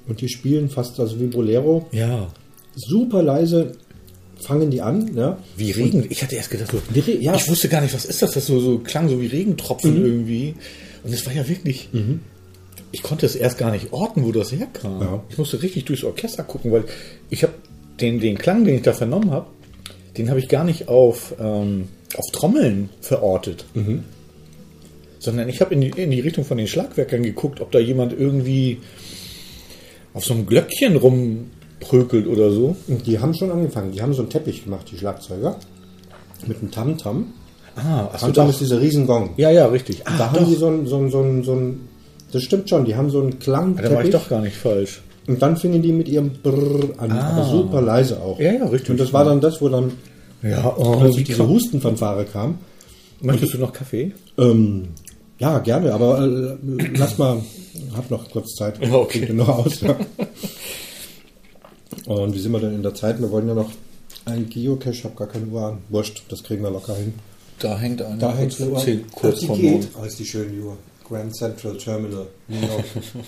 [0.09, 2.29] und die spielen fast also wie Bolero, Ja.
[2.75, 3.73] super leise
[4.41, 5.39] fangen die an, ja.
[5.57, 6.07] Wie Regen.
[6.11, 7.35] Ich hatte erst gedacht, so, Re- ja.
[7.35, 8.33] ich wusste gar nicht, was ist das?
[8.33, 10.55] Das so, so klang so wie Regentropfen irgendwie.
[11.03, 11.89] Und es war ja wirklich.
[12.93, 15.01] Ich konnte es erst gar nicht orten, wo das herkam.
[15.01, 15.23] Ja.
[15.31, 16.85] Ich musste richtig durchs Orchester gucken, weil
[17.31, 17.55] ich habe
[18.01, 19.47] den, den Klang, den ich da vernommen habe,
[20.19, 23.65] den habe ich gar nicht auf, ähm, auf Trommeln verortet.
[25.27, 28.13] Sondern ich habe in die, in die Richtung von den Schlagwerkern geguckt, ob da jemand
[28.19, 28.79] irgendwie
[30.15, 32.77] auf so einem Glöckchen rumprökelt oder so.
[32.87, 35.57] Und die haben schon angefangen, die haben so einen Teppich gemacht, die Schlagzeuger,
[36.47, 37.27] mit einem Tam-Tam.
[37.75, 39.31] Ah, achso, Tam-Tam ist dieser Riesengong.
[39.37, 39.99] Ja, ja, richtig.
[40.05, 40.49] da Ah, haben doch.
[40.49, 41.81] die so ein, so ein, so ein, so ein,
[42.31, 43.77] das stimmt schon, die haben so einen Klang.
[43.77, 45.03] Ja, da war ich doch gar nicht falsch.
[45.27, 48.39] Und dann fingen die mit ihrem Brrr an, aber super leise auch.
[48.39, 48.43] Ah.
[48.43, 48.91] Ja, ja, richtig.
[48.91, 49.91] Und das war dann das, wo dann
[50.43, 51.49] Ja, oh, diese.
[51.49, 52.59] Hustenfanfare kam.
[53.21, 54.13] Möchtest du noch Kaffee?
[54.39, 54.89] Ähm,
[55.39, 56.57] ja, gerne, aber äh,
[56.97, 57.43] lass mal,
[57.95, 58.83] hab noch kurz Zeit.
[58.83, 59.33] Ja, okay.
[59.33, 59.97] Noch aus, ja.
[62.07, 63.21] Und wie sind wir denn in der Zeit?
[63.21, 63.71] Wir wollen ja noch
[64.25, 65.79] ein Geocache, hab gar keine Uhr an.
[65.89, 67.15] Wurscht, das kriegen wir locker hin.
[67.59, 68.17] Da hängt einer.
[68.19, 68.79] Da hängt eine Uhr.
[68.79, 69.89] Zehn- kurz die vor geht.
[70.01, 70.77] Oh, ist die schöne Uhr.
[71.09, 72.85] Grand Central Terminal, New York.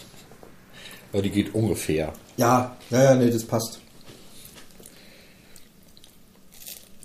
[1.11, 2.13] Ja, die geht ungefähr.
[2.37, 3.81] ja, ja, ja, nee, das passt.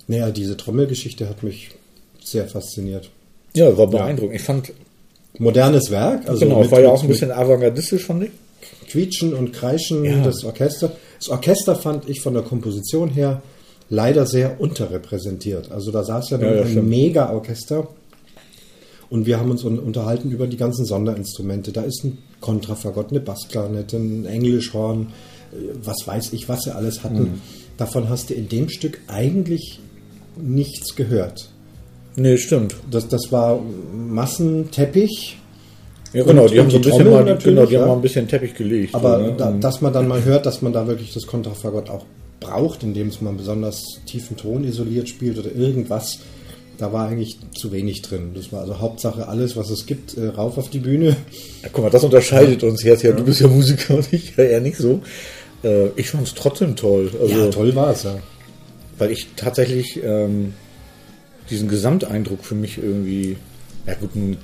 [0.07, 1.69] Naja, diese Trommelgeschichte hat mich
[2.21, 3.09] sehr fasziniert.
[3.55, 4.35] Ja, war beeindruckend.
[4.35, 4.73] Ich fand,
[5.39, 8.31] Modernes Werk, also genau, mit, war ja auch ein bisschen avantgardistisch, fand ich.
[8.89, 10.23] Quietschen und Kreischen Ja.
[10.23, 10.91] des Orchester.
[11.19, 13.41] Das Orchester fand ich von der Komposition her
[13.89, 15.71] leider sehr unterrepräsentiert.
[15.71, 16.87] Also da saß ja, Ja, ein.
[16.87, 17.87] Mega-Orchester
[19.09, 21.71] und wir haben uns un unterhalten über die ganzen Sonderinstrumente.
[21.71, 25.07] Da ist ein Kontrafagott, eine Bassklarinette, ein Englischhorn,
[25.51, 27.19] äh, was weiß ich, was sie alles hatten.
[27.23, 27.41] Mhm.
[27.77, 29.79] Davon hast du in dem Stück eigentlich
[30.35, 31.49] nichts gehört.
[32.15, 32.75] Nee, stimmt.
[32.89, 33.59] Das, das war
[33.93, 35.37] Massenteppich.
[36.13, 37.87] Ja, genau, die haben so ein bisschen Trommel mal, genau, die haben ja.
[37.87, 38.93] mal ein bisschen Teppich gelegt.
[38.93, 39.33] Aber so, ne?
[39.35, 42.05] da, Und- dass man dann mal hört, dass man da wirklich das Kontrafagott auch
[42.39, 46.19] braucht, indem es mal einen besonders tiefen Ton isoliert spielt oder irgendwas,
[46.77, 48.31] da war eigentlich zu wenig drin.
[48.35, 51.15] Das war also Hauptsache alles, was es gibt, äh, rauf auf die Bühne.
[51.63, 53.01] ja, guck mal, das unterscheidet uns jetzt.
[53.01, 55.01] Ja, du bist ja Musiker und ich ja eher nicht so.
[55.63, 57.09] Äh, ich fand es trotzdem toll.
[57.19, 58.17] Also, ja, toll war es, ja.
[58.99, 60.53] weil ich tatsächlich ähm,
[61.49, 63.37] diesen Gesamteindruck für mich irgendwie,
[63.85, 64.37] ja gut, nun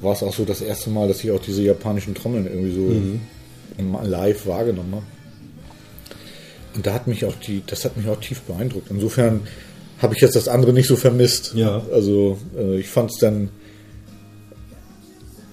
[0.00, 2.90] war es auch so das erste Mal, dass ich auch diese japanischen Trommeln irgendwie so
[3.78, 5.04] im- live wahrgenommen habe.
[6.74, 8.88] Und da hat mich auch die, das hat mich auch tief beeindruckt.
[8.90, 9.40] Insofern
[9.98, 11.52] habe ich jetzt das andere nicht so vermisst.
[11.54, 11.82] Ja.
[11.92, 13.48] Also äh, ich fand es dann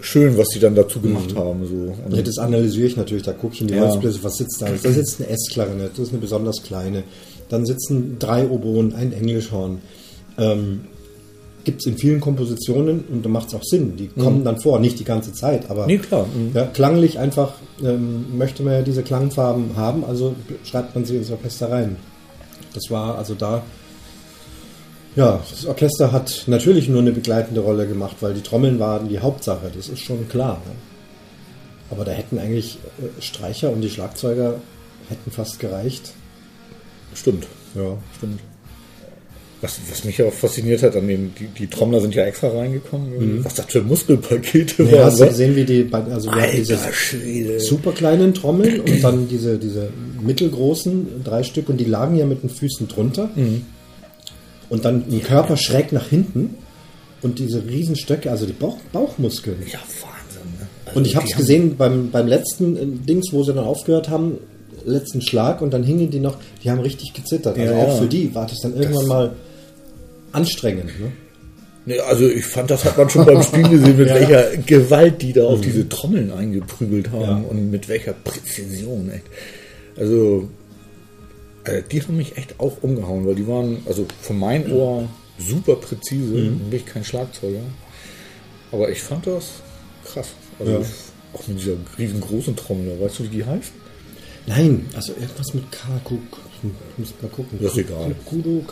[0.02, 1.66] schön, was sie dann dazu gemacht haben.
[1.66, 1.96] So.
[2.06, 3.82] Und Ja, das analysiere ich natürlich, da gucke ich in die Ja.
[3.88, 4.68] Holzbläser, was sitzt da?
[4.70, 7.04] Da sitzt eine S-Klarinette, das ist eine besonders kleine.
[7.50, 9.80] Dann sitzen drei Oboen, ein Englischhorn.
[10.38, 10.82] Ähm,
[11.66, 13.96] Gibt es in vielen Kompositionen und da macht es auch Sinn.
[13.96, 15.88] Die kommen dann vor, nicht die ganze Zeit, aber Mhm.
[15.88, 16.26] Nee, klar.
[16.26, 16.52] Mhm.
[16.54, 21.32] Ja, klanglich einfach ähm, möchte man ja diese Klangfarben haben, also schreibt man sie ins
[21.32, 21.96] Orchester rein.
[22.74, 23.64] Das war also da.
[25.16, 29.20] Ja, das Orchester hat natürlich nur eine begleitende Rolle gemacht, weil die Trommeln waren die
[29.20, 30.62] Hauptsache, das ist schon klar.
[30.66, 30.72] Ne?
[31.92, 34.56] Aber da hätten eigentlich äh, Streicher und die Schlagzeuger
[35.08, 36.12] hätten fast gereicht.
[37.14, 37.98] Stimmt, Ja.
[38.18, 38.40] stimmt.
[39.64, 43.44] Was, was mich auch fasziniert hat, an den, die, die Trommler sind ja extra reingekommen.
[43.46, 45.06] Was das für Muskelpakete Nee, waren.
[45.06, 47.60] hast du gesehen, wie die, also wir diese Alter Schwede.
[47.62, 49.88] super kleinen Trommeln und dann diese, diese
[50.22, 53.30] mittelgroßen, drei Stück und die lagen ja mit den Füßen drunter.
[54.70, 56.56] Und dann ein Körper schräg nach hinten
[57.22, 59.58] und diese Riesenstöcke, also die Bauch, Bauchmuskeln.
[59.72, 60.52] Ja, Wahnsinn.
[60.60, 60.68] Ne?
[60.86, 64.10] Also Und ich habe es gesehen beim, beim letzten äh, Dings, wo sie dann aufgehört
[64.10, 64.40] haben,
[64.86, 67.58] letzten Schlag und dann hingen die noch, die haben richtig gezittert.
[67.58, 67.96] Also Ja, auch ja.
[68.02, 69.32] für die war das dann irgendwann Das- mal
[70.34, 71.00] anstrengend.
[71.00, 71.12] Ne?
[71.86, 74.16] Nee, also ich fand, das hat man schon beim Spiel gesehen, mit Ja.
[74.16, 74.20] Mhm.
[74.20, 77.50] welcher Gewalt die da auf diese Trommeln eingeprügelt haben Ja.
[77.50, 79.10] und mit welcher Präzision.
[79.12, 79.26] Echt.
[79.98, 80.50] Also,
[81.66, 85.76] äh, die haben mich echt auch umgehauen, weil die waren, also von meinem Ohr super
[85.76, 86.36] präzise.
[86.36, 86.70] Mhm.
[86.70, 87.60] Bin ich kein Schlagzeuger.
[88.72, 89.46] Aber ich fand das
[90.06, 90.30] krass.
[90.60, 90.80] Also Ja.
[90.80, 90.88] ich,
[91.34, 92.98] auch mit dieser riesengroßen Trommel.
[93.02, 93.72] Weißt du, wie die heißt?
[94.46, 96.20] Nein, also irgendwas mit K, guck,
[96.98, 97.58] muss mal gucken.
[97.62, 98.14] Das ist egal.
[98.26, 98.64] Kudo,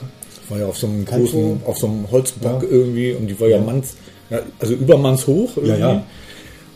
[0.52, 1.24] War ja auf so einem Kanto.
[1.26, 2.70] großen, auf so einem Holzbock Ja.
[2.70, 3.96] irgendwie und die war ja, manns,
[4.30, 5.72] ja, also übermanns hoch irgendwie.
[5.80, 6.04] Ja, ja.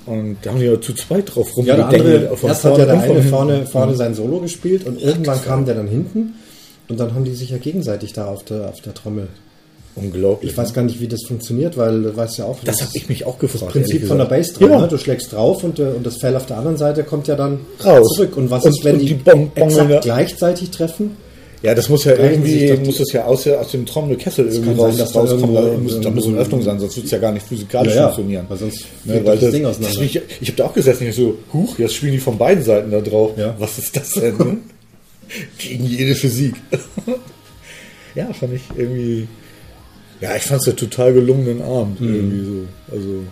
[0.08, 2.32] Und da haben die ja zu zweit drauf Ja, der rumgedengelt.
[2.32, 5.66] andere, erst hat ja der eine vorne, vorne sein Solo gespielt und irgendwann das kam
[5.66, 6.34] der dann hinten
[6.90, 9.28] und dann haben die sich ja gegenseitig da auf der, auf der Trommel.
[9.96, 10.52] Unglaublich.
[10.52, 13.08] Ich weiß gar nicht, wie das funktioniert, weil du weißt ja auch, das habe ich
[13.08, 13.72] mich auch gefragt.
[13.72, 14.26] Prinzip ehrlich von der.
[14.26, 14.70] Bassdrum.
[14.70, 14.82] Ja.
[14.82, 14.88] Ne?
[14.90, 17.62] Du schlägst drauf und, der- und das Fell auf der anderen Seite kommt ja dann
[17.84, 18.06] Raus.
[18.16, 18.36] zurück.
[18.36, 21.16] Und was Und- ist, wenn die, die exakt gleichzeitig treffen?
[21.66, 24.92] Ja, das muss ja irgendwie, die- muss das ja aus, aus dem Trommelkessel irgendwie kann
[24.94, 25.56] sein, raus, da rauskommen.
[25.56, 28.02] Da muss, da muss eine Öffnung sein, sonst wird es ja gar nicht physikalisch Ja,
[28.02, 28.46] ja, funktionieren.
[28.48, 30.02] weil sonst Ne, weil das Ding das, auseinander.
[30.04, 32.92] ich ich habe da auch gesessen, ich so, huch, jetzt spielen die von beiden Seiten
[32.92, 33.32] da drauf.
[33.38, 33.56] Ja.
[33.60, 34.38] Was ist das denn?
[34.38, 34.58] Ne?
[35.58, 36.54] Gegen jede Physik.
[38.16, 39.28] ja, fand ich irgendwie.
[40.22, 42.16] Ja, ich fand es ja total gelungenen Abend Mhm.
[42.16, 42.96] irgendwie so.
[42.96, 43.24] Also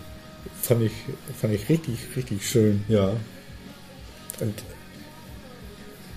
[0.60, 0.92] fand ich,
[1.40, 2.82] fand ich richtig, richtig schön.
[2.88, 3.10] Ja.
[4.40, 4.54] Und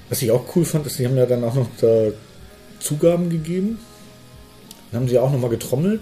[0.09, 2.07] was ich auch cool fand, ist, die haben ja dann auch noch da
[2.79, 3.79] Zugaben gegeben.
[4.91, 6.01] Dann haben sie auch nochmal getrommelt,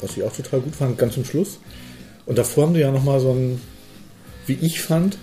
[0.00, 1.58] was ich auch total gut fand, ganz zum Schluss.
[2.26, 3.60] Und davor haben die ja nochmal so ein,
[4.46, 5.18] wie ich fand,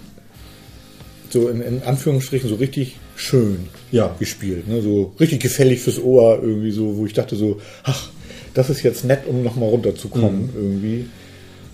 [1.29, 4.15] so in, in Anführungsstrichen so richtig schön Ja.
[4.19, 4.67] gespielt.
[4.67, 4.81] Ne?
[4.81, 8.09] So richtig gefällig fürs Ohr irgendwie so, wo ich dachte so, ach,
[8.53, 11.05] das ist jetzt nett, um nochmal runterzukommen irgendwie.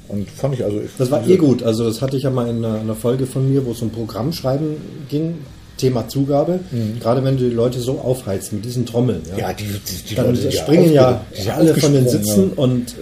[0.07, 0.77] Und fand ich also...
[0.77, 0.89] Mhm.
[0.97, 1.63] Das war eh gut.
[1.63, 3.89] Also das hatte ich ja mal in einer, einer Folge von mir, wo es um
[3.89, 4.75] Programmschreiben
[5.09, 5.35] ging.
[5.77, 6.59] Thema Zugabe.
[6.99, 9.21] Gerade wenn du die Leute so aufheizt mit diesen Trommeln.
[9.33, 9.39] Mhm.
[9.39, 12.91] Ja, die, die, die dann Leute, die springen ja sind alle von den Sitzen und
[12.91, 12.93] äh,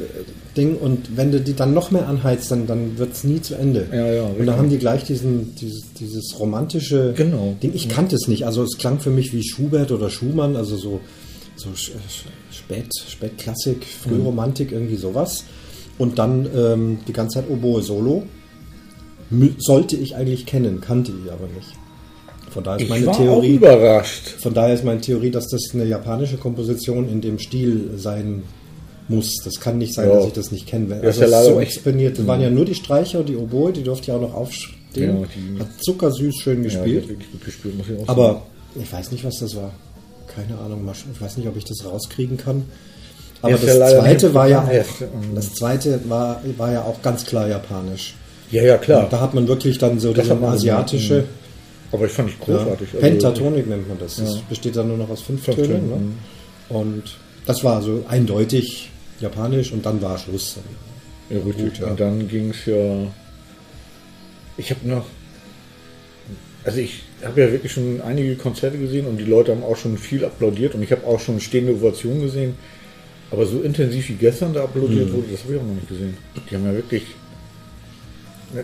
[0.58, 3.56] Ding und wenn du die dann noch mehr anheizt, dann, dann wird es nie zu
[3.56, 3.88] Ende.
[3.92, 7.56] Ja, ja, und dann haben die gleich diesen, dieses, dieses romantische Genau.
[7.64, 7.72] Ding.
[7.74, 8.46] Ich kannte es nicht.
[8.46, 11.00] Also es klang für mich wie Schubert oder Schumann, also so,
[11.56, 11.70] so
[12.52, 15.46] Spät, Spätklassik, Frühromantik, irgendwie sowas.
[15.98, 18.24] Und dann ähm, die ganze Zeit Oboe Solo.
[19.32, 21.70] Mü- Sollte ich eigentlich kennen, kannte ich aber nicht.
[22.52, 23.56] Von daher ist Ich meine war auch Theorie.
[23.56, 24.28] überrascht.
[24.40, 28.44] Von daher ist meine Theorie, dass das eine japanische Komposition in dem Stil sein
[29.08, 29.36] muss.
[29.44, 30.16] Das kann nicht sein, Ja.
[30.16, 30.88] dass ich das nicht kenne.
[30.90, 32.20] Ja, ist Also ja es leider so exponiert.
[32.20, 34.76] Das waren ja nur die Streicher und die Oboe, die durfte ja auch noch aufstehen.
[35.56, 37.08] Ja, Hat zuckersüß schön Ja, gespielt.
[37.46, 38.44] gespielt, ich auch aber
[38.82, 39.72] ich weiß nicht, was das war.
[40.34, 40.88] Keine Ahnung.
[41.14, 42.64] Ich weiß nicht, ob ich das rauskriegen kann.
[43.42, 47.26] Aber ist das ja zweite war ja auch, das zweite war, war ja auch ganz
[47.26, 48.14] klar japanisch.
[48.52, 49.08] ja, ja, klar.
[49.10, 51.24] Da hat man wirklich dann so Das diese asiatische
[51.92, 52.88] aber ich fand ich ja, großartig.
[52.94, 54.16] Also- Pentatonik nennt man das.
[54.18, 54.42] Das Ja.
[54.50, 55.90] besteht dann nur noch aus fünf, Fünf Tönen.
[55.90, 55.90] Tönen,
[56.70, 56.76] Ne?
[56.76, 57.04] Und
[57.46, 58.90] das war so eindeutig
[59.20, 60.58] japanisch und dann war Schluss.
[61.30, 61.66] Ja, richtig.
[61.66, 61.88] Gut, ja.
[61.88, 63.08] Und dann ging es ja.
[64.58, 65.06] Ich habe noch.
[66.64, 69.98] Also ich habe ja wirklich schon einige Konzerte gesehen und die Leute haben auch schon
[69.98, 72.54] viel applaudiert und ich habe auch schon stehende Ovationen gesehen.
[73.32, 75.14] Aber so intensiv wie gestern da applaudiert Mhm.
[75.14, 76.18] wurde, das habe ich auch noch nicht gesehen.
[76.50, 77.04] Die haben ja wirklich.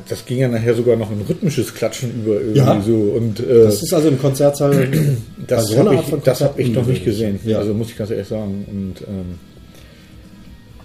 [0.10, 2.82] Das ging ja nachher sogar noch in rhythmisches Klatschen über irgendwie Ja.
[2.82, 2.94] so.
[2.94, 4.88] Und äh, Das ist also im Konzertsaal
[5.48, 7.06] das so habe ich, das hab ich noch nicht ungewöhnlich.
[7.06, 7.40] gesehen.
[7.46, 7.60] Ja.
[7.60, 8.66] Also muss ich ganz ehrlich sagen.
[8.70, 9.36] Und ähm,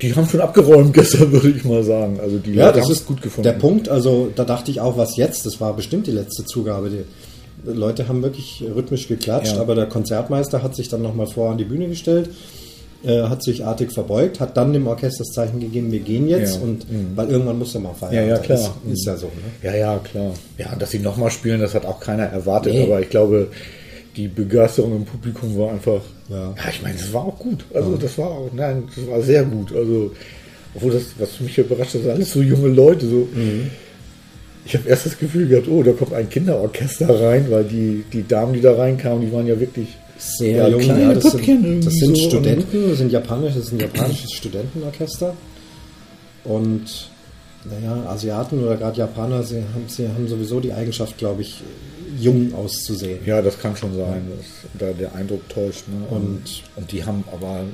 [0.00, 2.18] die haben schon abgeräumt gestern, würde ich mal sagen.
[2.20, 3.44] Also die Ja, Leute das ist gut gefunden.
[3.44, 5.46] Der Punkt, also da dachte ich auch, was jetzt?
[5.46, 6.90] Das war bestimmt die letzte Zugabe.
[6.90, 7.04] Die
[7.70, 9.60] Leute haben wirklich rhythmisch geklatscht, Ja.
[9.60, 12.30] aber der Konzertmeister hat sich dann nochmal vor an die Bühne gestellt,
[13.04, 16.54] äh, hat sich artig verbeugt, hat dann dem Orchester das Zeichen gegeben, wir gehen jetzt,
[16.54, 16.60] Ja.
[16.60, 16.62] Mhm.
[16.70, 16.86] und
[17.16, 18.14] weil irgendwann muss er mal feiern.
[18.14, 18.58] Ja, ja, klar.
[18.86, 19.26] Ist, ist ja so.
[19.26, 19.32] Ne?
[19.62, 20.32] Ja, ja, klar.
[20.58, 22.84] Ja, dass sie nochmal spielen, das hat auch keiner erwartet, Nee.
[22.84, 23.48] aber ich glaube,
[24.16, 26.02] die Begeisterung im Publikum war einfach.
[26.28, 26.54] Ja.
[26.70, 27.64] ich meine, das war auch gut.
[27.74, 29.74] Also, das war auch, nein, das war sehr gut.
[29.74, 30.12] Also,
[30.74, 33.06] obwohl das, was mich überrascht hat, sind alles so junge Leute.
[33.06, 33.28] So.
[33.34, 33.70] Mhm.
[34.64, 38.26] Ich habe erst das Gefühl gehabt, oh, da kommt ein Kinderorchester rein, weil die, die
[38.26, 39.88] Damen, die da reinkamen, die waren ja wirklich
[40.24, 43.54] Sehr ja, jung, kleine ja, das Püppchen sind, das sind so Studenten, das sind japanisch,
[43.54, 45.34] das ist ein japanisches Studentenorchester.
[46.44, 47.10] Und
[47.64, 51.60] naja, Asiaten oder gerade Japaner, sie haben, sie haben sowieso die Eigenschaft, glaube ich,
[52.20, 53.18] jung auszusehen.
[53.26, 54.46] Ja, das kann schon sein, dass
[54.78, 55.84] da der Eindruck täuscht.
[55.88, 56.06] Ne?
[56.16, 57.64] Und- und die haben aber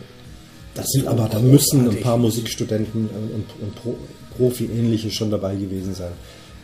[0.74, 3.96] Das sind aber, da müssen ein paar Musikstudenten und, und Pro,
[4.36, 6.12] Profi-ähnliche schon dabei gewesen sein.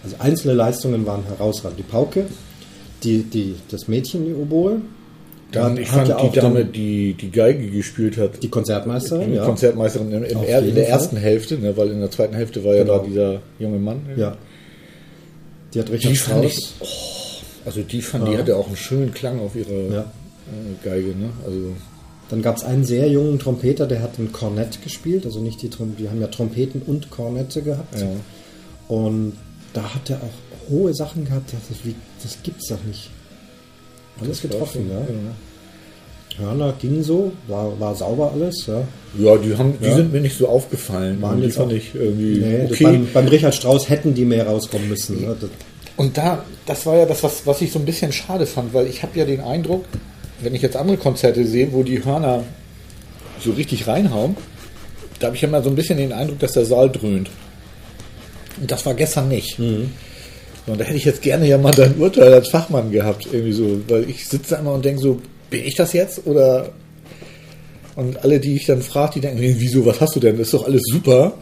[0.04, 1.80] Also einzelne Leistungen waren herausragend.
[1.80, 2.26] Die Pauke,
[3.02, 4.82] die, die, das Mädchen, die Oboe,
[5.52, 9.30] dann, hat- ich hat fand ja die Dame, die die Geige gespielt hat, die Konzertmeisterin,
[9.30, 9.44] die ja.
[9.44, 12.74] Konzertmeisterin im Auf er, in der ersten Hälfte, ne, weil in der zweiten Hälfte war
[12.74, 12.98] ja Genau.
[12.98, 14.00] da dieser junge Mann.
[14.16, 14.36] ja.
[15.72, 16.68] Die hat Richard Die fand ich,
[17.66, 18.38] also die fand, die Ja.
[18.38, 20.00] hatte auch einen schönen Klang auf ihre Ja.
[20.02, 21.30] äh, Geige, ne?
[21.44, 21.58] Also
[22.30, 25.68] Dann gab es einen sehr jungen Trompeter, der hat ein Kornett gespielt, also nicht die
[25.68, 28.00] Trompeten, die haben ja Trompeten und Kornette gehabt.
[28.00, 28.06] ja.
[28.88, 29.32] Und
[29.72, 33.10] da hat er auch hohe Sachen gehabt, das, wie, das gibt's doch nicht.
[34.20, 36.44] Alles getroffen, ja.
[36.44, 38.82] Hörner ging so, war, war sauber alles, ja.
[39.18, 39.94] Ja, die, haben, die Ja.
[39.96, 41.22] sind mir nicht so aufgefallen.
[41.22, 42.84] Waren die fand auch- ich irgendwie Nee, okay.
[42.84, 45.20] beim, beim Richard Strauss hätten die mehr rauskommen müssen.
[45.20, 45.36] Ne?
[45.96, 48.88] Und da, das war ja das, was, was ich so ein bisschen schade fand, weil
[48.88, 49.84] ich habe ja den Eindruck,
[50.40, 52.42] wenn ich jetzt andere Konzerte sehe, wo die Hörner
[53.40, 54.36] so richtig reinhauen,
[55.20, 57.30] da habe ich immer so ein bisschen den Eindruck, dass der Saal dröhnt.
[58.60, 59.56] Und das war gestern nicht.
[60.66, 63.80] Und da hätte ich jetzt gerne ja mal dein Urteil als Fachmann gehabt, irgendwie so,
[63.88, 66.70] weil ich sitze da immer und denke so, bin ich das jetzt oder
[67.96, 70.36] und alle, die ich dann frage, die denken, wieso, was hast du denn?
[70.38, 71.34] Das ist doch alles super.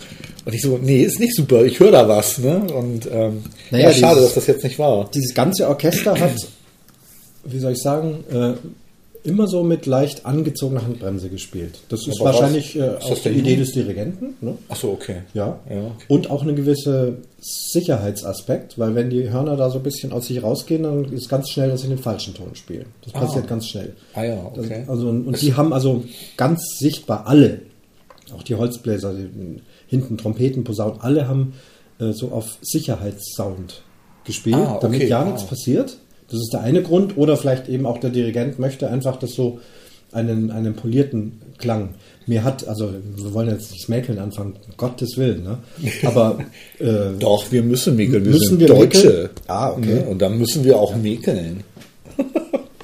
[0.44, 2.36] Und ich so, nee, ist nicht super, ich höre da was.
[2.38, 2.56] Ne?
[2.74, 5.08] Und ähm, Naja, ja, schade, dieses- dass das jetzt nicht war.
[5.14, 6.34] dieses ganze Orchester hat,
[7.44, 8.52] wie soll ich sagen, äh,
[9.24, 11.78] immer so mit leicht angezogener Handbremse gespielt.
[11.88, 14.34] Das ist Aber wahrscheinlich äh, ist auch das die der Idee des Dirigenten.
[14.40, 14.58] Ne?
[14.68, 15.22] Ach so, okay.
[15.32, 15.60] Ja.
[15.70, 16.04] Ja, okay.
[16.08, 20.42] Und auch eine gewisse Sicherheitsaspekt, weil wenn die Hörner da so ein bisschen aus sich
[20.42, 22.86] rausgehen, dann ist ganz schnell, dass sie den falschen Ton spielen.
[23.04, 23.94] Das passiert ganz schnell.
[24.14, 24.84] Ah ja, Das, okay.
[24.88, 26.04] also, und die haben also
[26.36, 27.62] ganz sichtbar alle,
[28.34, 31.54] auch die Holzbläser, die, hinten Trompeten, Posaunen, alle haben
[32.00, 33.82] äh, so auf Sicherheitssound
[34.24, 35.24] gespielt, Ah, okay, damit ja ah.
[35.26, 35.96] nichts passiert.
[36.32, 37.16] Das ist der eine Grund.
[37.16, 39.60] Oder vielleicht eben auch der Dirigent möchte einfach, dass so
[40.10, 41.90] einen, einen polierten Klang.
[42.26, 45.58] Mir hat, also wir wollen jetzt nicht Mäkeln anfangen, Gottes Willen, ne?
[46.04, 46.38] Aber
[46.78, 49.06] äh, Doch, wir müssen mäkeln, wir Müssen sind wir Deutsche.
[49.06, 49.30] mäkeln?
[49.48, 49.94] Ah, okay.
[49.94, 50.06] Ne?
[50.08, 51.64] Und dann müssen wir auch mäkeln.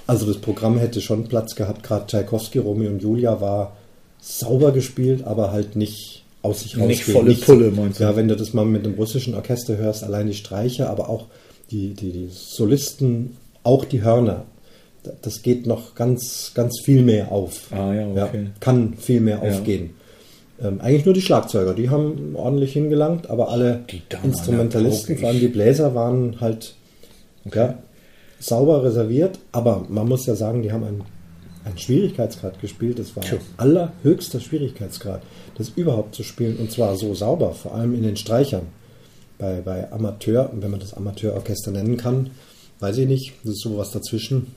[0.07, 3.77] Also das Programm hätte schon Platz gehabt, gerade Tchaikovsky, Romeo und Julia war
[4.21, 7.19] sauber gespielt, aber halt nicht aus sich Nicht rausgehen.
[7.19, 8.05] volle Pulle, meinst du?
[8.05, 11.27] Ja, wenn du das mal mit dem russischen Orchester hörst, allein die Streicher, aber auch
[11.71, 14.45] die, die, die Solisten, auch die Hörner,
[15.03, 17.73] da- das geht noch ganz, ganz viel mehr auf.
[17.73, 18.47] Ah, ja, okay.
[18.61, 19.51] kann viel mehr Ja.
[19.51, 19.91] aufgehen.
[20.61, 23.85] Ähm, eigentlich nur die Schlagzeuger, die haben ordentlich hingelangt, aber alle
[24.25, 26.75] Instrumentalisten, vor allem die Bläser, waren halt
[27.55, 27.79] ja,
[28.41, 31.03] sauber reserviert, aber man muss ja sagen, die haben einen,
[31.65, 32.99] einen Schwierigkeitsgrad gespielt.
[32.99, 33.39] Das war Tja.
[33.57, 35.23] allerhöchster Schwierigkeitsgrad,
[35.57, 38.63] das überhaupt zu spielen und zwar so sauber, vor allem in den Streichern.
[39.39, 42.31] Bei, bei Amateur, wenn man das Amateurorchester nennen kann,
[42.81, 44.49] weiß ich nicht, das ist sowas dazwischen,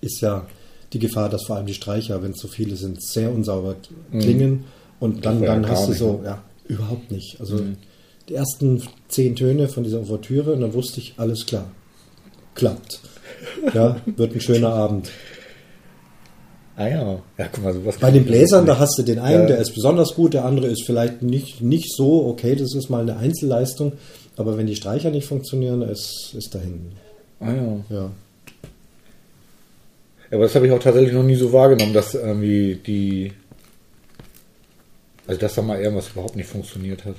[0.00, 0.46] ist ja
[0.92, 3.76] die Gefahr, dass vor allem die Streicher, wenn es so viele sind, sehr unsauber
[4.10, 4.64] klingen
[4.98, 6.24] und dann, dann hast du so, ne?
[6.24, 7.40] ja, überhaupt nicht.
[7.40, 7.60] Also
[8.28, 11.70] die ersten zehn Töne von dieser Ouvertüre und dann wusste ich, alles klar,
[12.54, 13.00] klappt.
[13.74, 15.10] Ja, wird ein schöner Abend.
[16.76, 17.18] Ah ja.
[17.36, 19.46] Ja, guck mal, sowas Bei den Bläsern, da hast du den einen, Ja.
[19.48, 23.02] der ist besonders gut, der andere ist vielleicht nicht, nicht so, okay, das ist mal
[23.02, 23.92] eine Einzelleistung,
[24.36, 26.92] aber wenn die Streicher nicht funktionieren, ist, ist dahin.
[27.40, 27.76] Ah ja.
[27.90, 28.10] Ja.
[30.32, 33.32] Aber das habe ich auch tatsächlich noch nie so wahrgenommen, dass irgendwie die.
[35.26, 37.16] Also, dass da mal irgendwas überhaupt nicht funktioniert hat.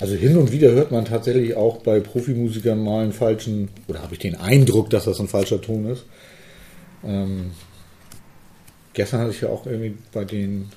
[0.00, 3.70] Also, hin und wieder hört man tatsächlich auch bei Profimusikern mal einen falschen.
[3.88, 6.04] Oder habe ich den Eindruck, dass das ein falscher Ton ist.
[7.04, 7.50] Ähm,
[8.94, 10.70] gestern hatte ich ja auch irgendwie bei den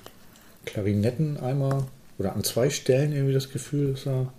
[0.66, 1.84] Klarinetten einmal.
[2.18, 4.32] Oder an zwei Stellen irgendwie das Gefühl, dass da.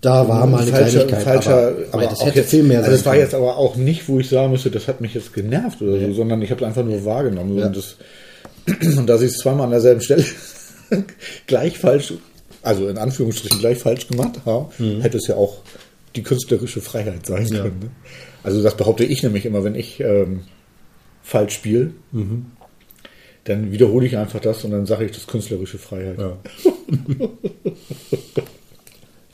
[0.00, 2.90] Da war mal eine falscher, Kleinigkeit, falscher, aber, aber, das hätte jetzt, viel mehr also
[2.90, 5.32] sein das war jetzt aber auch nicht, wo ich sagen müsste, das hat mich jetzt
[5.32, 7.56] genervt oder so, sondern ich habe es einfach nur wahrgenommen.
[7.56, 7.66] Ja.
[7.66, 7.96] Und, das,
[8.98, 10.24] und dass ich es zweimal an derselben Stelle
[11.46, 12.12] gleich falsch,
[12.60, 14.68] also in Anführungsstrichen gleich falsch gemacht habe,
[15.00, 15.62] hätte es ja auch
[16.16, 17.54] die künstlerische Freiheit sein Mhm.
[17.54, 17.62] Ja.
[17.62, 17.78] können.
[17.80, 17.90] Ne?
[18.42, 20.42] Also das behaupte ich nämlich immer, wenn ich ähm,
[21.24, 22.46] falsch spiele, Mhm.
[23.44, 26.18] dann wiederhole ich einfach das und dann sage ich das künstlerische Freiheit.
[26.18, 26.36] Ja.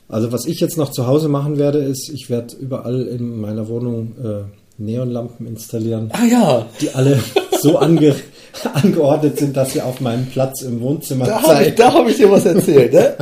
[0.07, 3.69] Also was ich jetzt noch zu Hause machen werde, ist, ich werde überall in meiner
[3.69, 4.43] Wohnung äh,
[4.77, 7.17] Neonlampen installieren, Ah ja, die alle
[7.61, 8.13] so ange
[8.73, 11.75] angeordnet sind, dass sie auf meinem Platz im Wohnzimmer da habe ich, zeigen.
[11.77, 12.91] da hab ich dir was erzählt.
[12.91, 13.15] Ne?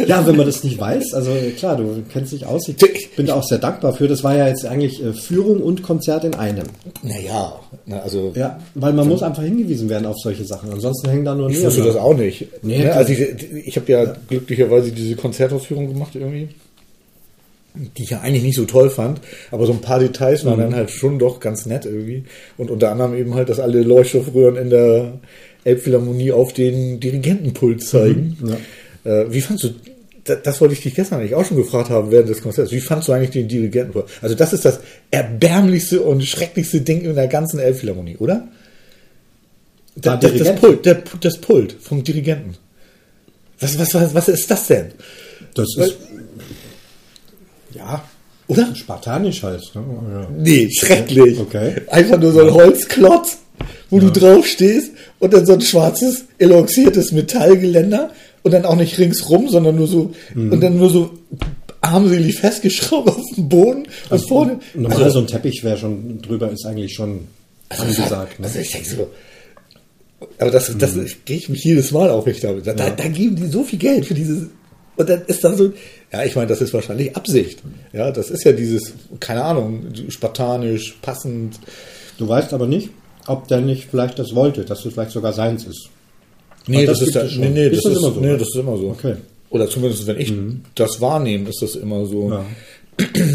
[0.05, 2.67] Ja, wenn man das nicht weiß, also klar, du kennst dich aus.
[2.67, 4.07] Ich bin da auch sehr dankbar für.
[4.07, 6.65] Das war ja jetzt eigentlich äh, Führung und Konzert in einem.
[7.03, 10.71] Naja, na, also Ja, weil man muss einfach hingewiesen werden auf solche Sachen.
[10.71, 12.47] Ansonsten hängen da nur ich wusste das auch nicht.
[12.63, 13.19] Nee, Ne, also ich,
[13.65, 16.49] ich habe ja, glücklicherweise diese Konzertausführung gemacht irgendwie,
[17.97, 20.75] die ich ja eigentlich nicht so toll fand, aber so ein paar Details waren dann
[20.75, 22.23] halt schon doch ganz nett irgendwie.
[22.57, 25.13] Und unter anderem eben halt, dass alle Leuchtstoffröhren in der
[25.63, 28.37] Elbphilharmonie auf den Dirigentenpult zeigen.
[29.07, 29.69] Äh, wie fandst du,
[30.25, 32.81] das, das wollte ich dich gestern eigentlich auch schon gefragt haben während des Konzerts, wie
[32.81, 34.05] fandst du eigentlich den Dirigentenpult?
[34.21, 34.79] Also das ist das
[35.09, 38.47] erbärmlichste und schrecklichste Ding in der ganzen Elbphilharmonie, oder?
[39.95, 40.59] Da Das, das?
[40.59, 42.55] Pult, der, das Pult vom Dirigenten.
[43.59, 44.91] Was, was, was, was ist das denn?
[45.55, 45.97] Das ist,
[47.73, 48.03] ja,
[48.47, 48.75] Oder?
[48.75, 49.63] spartanisch halt.
[49.73, 49.83] Ne?
[50.11, 50.27] Ja.
[50.37, 51.39] Nee, schrecklich.
[51.39, 51.81] Okay.
[51.87, 53.37] Einfach nur so ein Holzklotz,
[53.89, 58.11] wo du drauf stehst und dann so ein schwarzes, eloxiertes Metallgeländer
[58.47, 60.51] und dann auch nicht ringsrum, sondern nur so, Mhm.
[60.51, 61.11] und dann nur so
[61.81, 64.59] armselig festgeschraubt auf dem Boden und vorne.
[64.73, 67.27] Normal Also- so ein Teppich wäre schon drüber, ist eigentlich schon
[67.69, 68.39] Also, das hat- angesagt.
[68.39, 68.45] Ne?
[68.47, 69.07] also ich denke so,
[70.39, 70.95] aber das, das
[71.25, 72.65] gehe ich mich jedes Mal auf mich damit.
[72.65, 74.47] Da, da, da geben die so viel Geld für dieses.
[74.95, 75.71] Und dann ist da so,
[76.11, 77.59] ja, ich meine, das ist wahrscheinlich Absicht.
[77.93, 81.59] Ja, das ist ja dieses, keine Ahnung, spartanisch, passend.
[82.17, 82.89] Du weißt aber nicht,
[83.27, 85.89] ob der nicht vielleicht das wollte, dass es vielleicht sogar seins ist.
[86.67, 88.21] Nee, das das, ist da, nee, nee, Ist das, das ist, immer so?
[88.21, 88.89] nee, das ist immer so.
[88.89, 89.13] Okay.
[89.13, 89.21] Mhm.
[89.49, 90.33] Oder zumindest, wenn ich
[90.75, 92.29] das wahrnehme, ist das immer so.
[92.29, 92.45] Ja.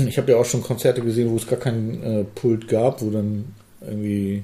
[0.08, 3.10] Ich habe ja auch schon Konzerte gesehen, wo es gar keinen äh, Pult gab, wo
[3.10, 3.44] dann
[3.80, 4.42] irgendwie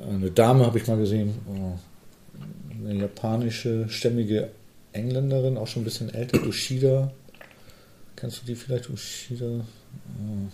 [0.00, 1.78] eine Dame habe ich mal gesehen, oh,
[2.88, 4.50] eine japanische stämmige
[4.92, 7.10] Engländerin, auch schon ein bisschen älter, Ushida.
[8.14, 9.46] Kennst du die vielleicht, Ushida?
[9.46, 10.48] Oh.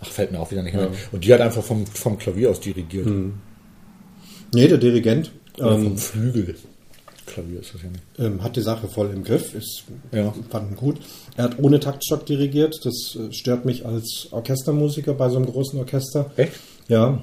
[0.00, 0.74] Ach, fällt mir auch wieder nicht.
[0.74, 0.86] Ja.
[0.86, 0.92] ein.
[1.12, 3.06] Und die hat einfach vom, vom Klavier aus dirigiert.
[4.54, 6.54] Nee, der Dirigent Oder ähm, vom Flügel.
[7.26, 8.02] Klavier ist das ja nicht.
[8.18, 10.34] ähm, hat die Sache voll im Griff, ist, Ja.
[10.50, 10.98] fand ihn gut.
[11.36, 15.78] Er hat ohne Taktstock dirigiert, das äh, stört mich als Orchestermusiker bei so einem großen
[15.78, 16.30] Orchester.
[16.36, 16.52] Echt?
[16.88, 17.22] Ja,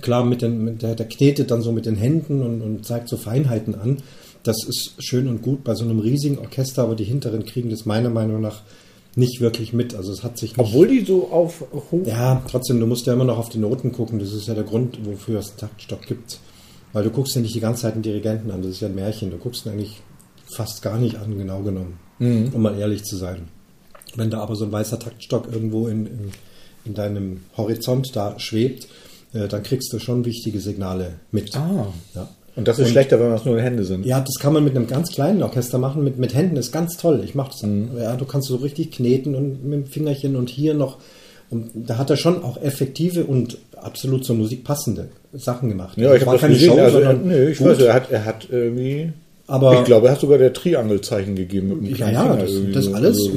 [0.00, 3.08] klar, mit den, mit der, der knetet dann so mit den Händen und, und zeigt
[3.08, 3.98] so Feinheiten an.
[4.42, 7.86] Das ist schön und gut bei so einem riesigen Orchester, aber die hinteren kriegen das
[7.86, 8.62] meiner Meinung nach
[9.14, 9.94] nicht wirklich mit.
[9.94, 12.04] Also es hat sich nicht, Obwohl die so auf hoch.
[12.04, 14.18] ja, trotzdem, du musst ja immer noch auf die Noten gucken.
[14.18, 16.40] Das ist ja der Grund, wofür es einen Taktstock gibt.
[16.94, 18.62] Weil du guckst ja nicht die ganze Zeit einen Dirigenten an.
[18.62, 19.30] Das ist ja ein Märchen.
[19.30, 20.00] Du guckst ihn eigentlich
[20.46, 21.98] fast gar nicht an, genau genommen.
[22.54, 23.48] Um mal ehrlich zu sein.
[24.14, 26.30] Wenn da aber so ein weißer Taktstock irgendwo in, in,
[26.84, 28.86] in deinem Horizont da schwebt,
[29.32, 31.56] äh, dann kriegst du schon wichtige Signale mit.
[31.56, 31.92] Ah.
[32.14, 32.28] Ja.
[32.56, 34.06] Und das ist schlechter, wenn das nur Hände sind.
[34.06, 36.04] Ja, das kann man mit einem ganz kleinen Orchester machen.
[36.04, 37.22] Mit, mit Händen ist ganz toll.
[37.24, 37.62] Ich mache das.
[37.98, 40.98] Ja, du kannst so richtig kneten und mit dem Fingerchen und hier noch.
[41.54, 45.96] Und da hat er schon auch effektive und absolut zur Musik passende Sachen gemacht.
[45.96, 46.78] Ja, ich Das habe das gesehen.
[46.80, 47.68] also, er, nee, ich gut.
[47.68, 49.12] weiß, er hat, er hat irgendwie.
[49.46, 52.84] Aber- ich glaube, er hat sogar der Triangelzeichen gegeben mit dem Ja, ja, das, das
[52.86, 52.94] so.
[52.94, 53.18] alles.
[53.18, 53.30] Also,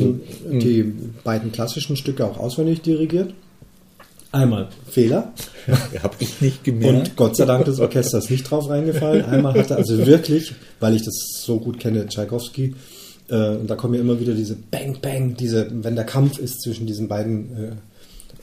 [0.50, 0.94] Und die
[1.24, 3.34] beiden klassischen Stücke auch auswendig dirigiert.
[4.32, 5.34] Einmal Fehler.
[6.04, 7.10] habe ich nicht gemerkt.
[7.10, 9.26] Und Gott sei Dank des Orchesters nicht drauf reingefallen.
[9.26, 12.74] Einmal hat er also wirklich, weil ich das so gut kenne, Tchaikovsky,
[13.30, 16.62] äh, und da kommen ja immer wieder diese Bang Bang, diese, wenn der Kampf ist
[16.62, 17.50] zwischen diesen beiden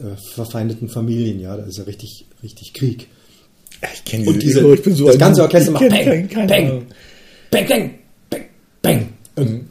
[0.01, 3.09] äh, verfeindeten Familien, ja, da ist ja richtig, richtig Krieg.
[3.95, 6.87] ich kenne Und diese, ich bin so das ganze Orchester macht Bang, Bang.
[7.51, 7.91] Bang, Bang,
[8.31, 8.45] Bang,
[8.83, 9.09] Bang.
[9.37, 9.69] Und,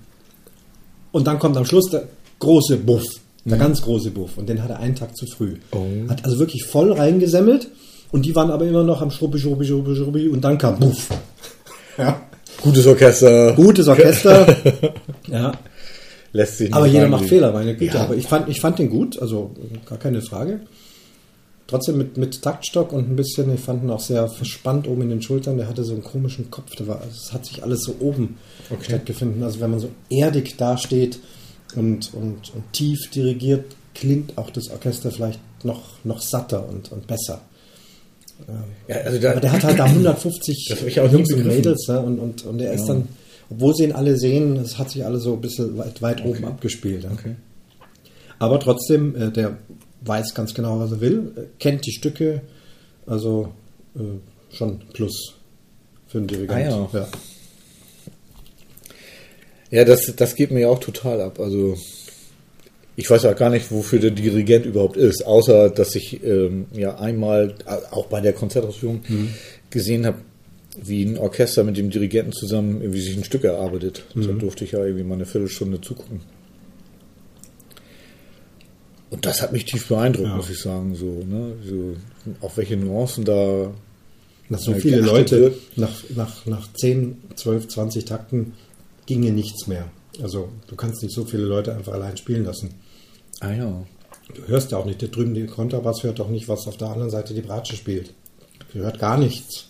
[1.11, 2.07] und dann kommt am Schluss der
[2.39, 3.03] große Buff,
[3.45, 4.37] der ganz große Buff.
[4.37, 5.55] Und den hat er einen Tag zu früh.
[5.71, 5.85] Oh.
[6.09, 7.69] Hat also wirklich voll reingesemmelt.
[8.11, 10.27] Und die waren aber immer noch am Schrubbi, Schrubbi, Schrubbi, Schrubbi.
[10.27, 11.09] Und dann kam Buff.
[11.95, 12.19] Ja.
[12.63, 13.53] Gutes Orchester.
[13.53, 14.47] Gutes Orchester.
[15.27, 15.51] ja.
[16.33, 17.97] Lässt sich nicht Aber jeder macht Fehler, meine Güte.
[17.97, 18.03] Ja.
[18.03, 19.51] Aber ich fand, ich fand den gut, also
[19.87, 20.61] gar keine Frage.
[21.67, 25.09] Trotzdem mit, mit Taktstock und ein bisschen, ich fand ihn auch sehr verspannt oben in
[25.09, 25.57] den Schultern.
[25.57, 26.75] Der hatte so einen komischen Kopf.
[26.75, 28.37] Der war, es hat sich alles so oben
[28.81, 29.43] stattgefunden.
[29.43, 31.19] Also wenn man so erdig dasteht
[31.75, 37.07] und, und, und tief dirigiert, klingt auch das Orchester vielleicht noch, noch satter und, und
[37.07, 37.41] besser.
[38.87, 41.31] Ja, also da, Aber der hat halt da 150 Das hab ich auch nie Jungs
[41.33, 41.45] und.
[41.45, 41.99] Mädels ne?
[41.99, 43.07] und, und, und er ist dann,
[43.49, 46.45] obwohl sie ihn alle sehen, es hat sich alle so ein bisschen weit, weit oben
[46.45, 47.03] abgespielt.
[47.03, 47.11] Ja.
[47.11, 47.35] Okay.
[48.39, 49.57] Aber trotzdem, äh, der
[50.01, 52.41] weiß ganz genau, was er will, äh, kennt die Stücke,
[53.05, 53.49] also
[53.95, 55.35] äh, schon Plus
[56.07, 56.73] für einen Dirigent.
[56.73, 57.07] Ah, ja.
[59.71, 61.39] Ja, das, das geht mir ja auch total ab.
[61.39, 61.75] Also
[62.95, 66.99] ich weiß auch gar nicht, wofür der Dirigent überhaupt ist, außer dass ich ähm, ja
[66.99, 69.03] einmal äh, auch bei der Konzertausführung
[69.71, 70.19] gesehen habe,
[70.81, 74.03] wie ein Orchester mit dem Dirigenten zusammen irgendwie sich ein Stück erarbeitet.
[74.15, 76.21] Da durfte ich ja irgendwie mal eine Viertelstunde zugucken.
[79.09, 80.35] Und das hat mich tief beeindruckt, Ja.
[80.35, 80.95] muss ich sagen.
[80.95, 81.53] So, ne?
[81.63, 81.95] so,
[82.41, 83.71] auf welche Nuancen da
[84.49, 85.77] Nach so Ja, viele Leute, wird.
[85.77, 88.53] nach, nach, nach 10, 12, 20 Takten
[89.05, 89.89] ginge nichts mehr.
[90.21, 92.71] Also du kannst nicht so viele Leute einfach allein spielen lassen.
[93.39, 93.83] Ah ja.
[94.35, 96.87] Du hörst ja auch nicht, der drüben die Kontrabass hört auch nicht, was auf der
[96.89, 98.13] anderen Seite die Bratsche spielt.
[98.73, 99.69] Der hört gar nichts.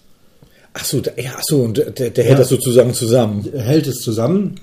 [0.74, 3.47] Ach so, der- ja, ach so, und der, der hält das sozusagen zusammen.
[3.53, 4.55] Er hält es zusammen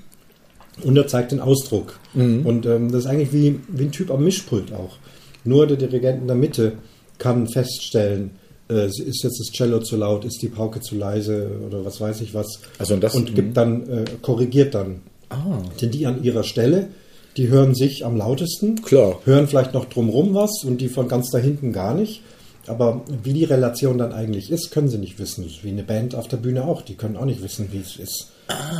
[0.83, 1.99] und er zeigt den Ausdruck.
[2.13, 4.97] Und ähm, das ist eigentlich wie, wie ein Typ am Mischpult auch.
[5.45, 6.73] Nur der Dirigent in der Mitte
[7.17, 8.31] kann feststellen,
[8.69, 12.19] äh, ist jetzt das Cello zu laut, ist die Pauke zu leise oder was weiß
[12.21, 12.47] ich was.
[12.77, 15.01] Also und das- und gibt dann, äh, korrigiert dann.
[15.29, 15.59] Ah.
[15.81, 16.89] Denn die an ihrer Stelle,
[17.37, 19.21] die hören sich am lautesten, Klar.
[19.23, 22.21] hören vielleicht noch drumrum was und die von ganz da hinten gar nicht.
[22.67, 25.49] Aber wie die Relation dann eigentlich ist, können sie nicht wissen.
[25.63, 26.81] Wie eine Band auf der Bühne auch.
[26.81, 28.27] Die können auch nicht wissen, wie es ist.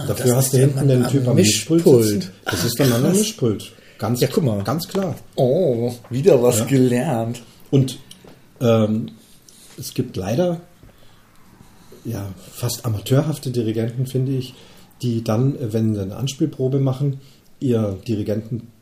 [0.07, 1.85] Dafür das hast du hinten den Typ am Mischpult.
[1.85, 2.31] Mischpult.
[2.45, 3.71] Das ist der Mann am Mischpult.
[3.97, 4.63] Ganz, Ja, guck mal.
[4.63, 5.15] ganz klar.
[5.35, 7.41] Oh, wieder was gelernt.
[7.69, 7.99] Und
[8.59, 9.11] ähm,
[9.77, 10.61] es gibt leider
[12.03, 14.53] ja, fast amateurhafte Dirigenten, finde ich,
[15.01, 17.19] die dann, wenn sie eine Anspielprobe machen,
[17.59, 17.97] ihr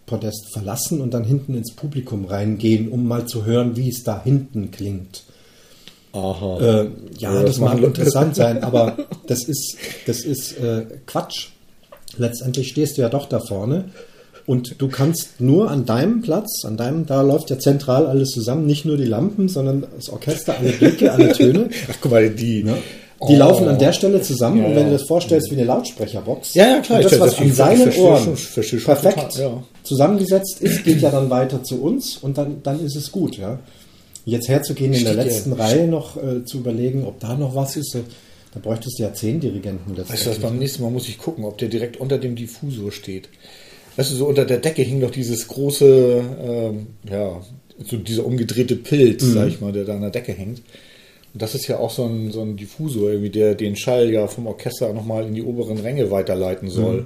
[0.10, 4.22] Dirigentenpodest verlassen und dann hinten ins Publikum reingehen, um mal zu hören, wie es da
[4.24, 5.24] hinten klingt.
[6.14, 6.58] Aha.
[6.60, 6.88] Äh,
[7.20, 8.98] ja, Ja, das, mag interessant sein, aber
[9.28, 11.50] das ist, das ist äh, Quatsch.
[12.18, 13.86] Letztendlich stehst du ja doch da vorne
[14.48, 18.66] und du kannst nur an deinem Platz, an deinem, da läuft ja zentral alles zusammen,
[18.66, 21.70] nicht nur die Lampen, sondern das Orchester, alle Blicke, alle Töne.
[21.92, 22.64] Ach, guck mal, die.
[22.64, 22.78] Ne?
[23.28, 23.38] Die Oh.
[23.38, 24.92] laufen an der Stelle zusammen Ja, und wenn ja.
[24.92, 28.38] du das vorstellst wie eine Lautsprecherbox, Ja, ja, klar, und das, was an seinen Ohren
[28.38, 29.64] verstehe perfekt total, ja.
[29.90, 33.60] Zusammengesetzt ist, geht ja dann weiter zu uns und dann, dann ist es gut, ja.
[34.26, 37.76] Jetzt herzugehen in der ja- letzten Reihe noch äh, zu überlegen, ob da noch was
[37.76, 38.02] ist, äh,
[38.54, 40.42] da bräuchtest du ja zehn Dirigenten Weißt du letztendlich.
[40.42, 43.28] beim nächsten Mal muss ich gucken, ob der direkt unter dem Diffusor steht.
[43.98, 47.42] Weißt du, so unter der Decke hing doch dieses große, ähm, ja,
[47.86, 49.34] so dieser umgedrehte Pilz, Mhm.
[49.34, 50.62] sag ich mal, der da an der Decke hängt.
[51.34, 54.28] Und das ist ja auch so ein, so ein Diffusor, irgendwie, der den Schall ja
[54.28, 57.06] vom Orchester nochmal in die oberen Ränge weiterleiten soll.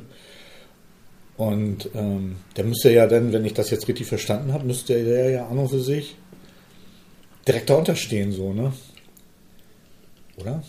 [1.35, 5.29] Und ähm, der müsste ja dann, wenn ich das jetzt richtig verstanden habe, müsste der
[5.31, 6.15] ja an und für sich
[7.47, 8.71] direkt darunter stehen, so, ne?
[10.37, 10.63] Oder?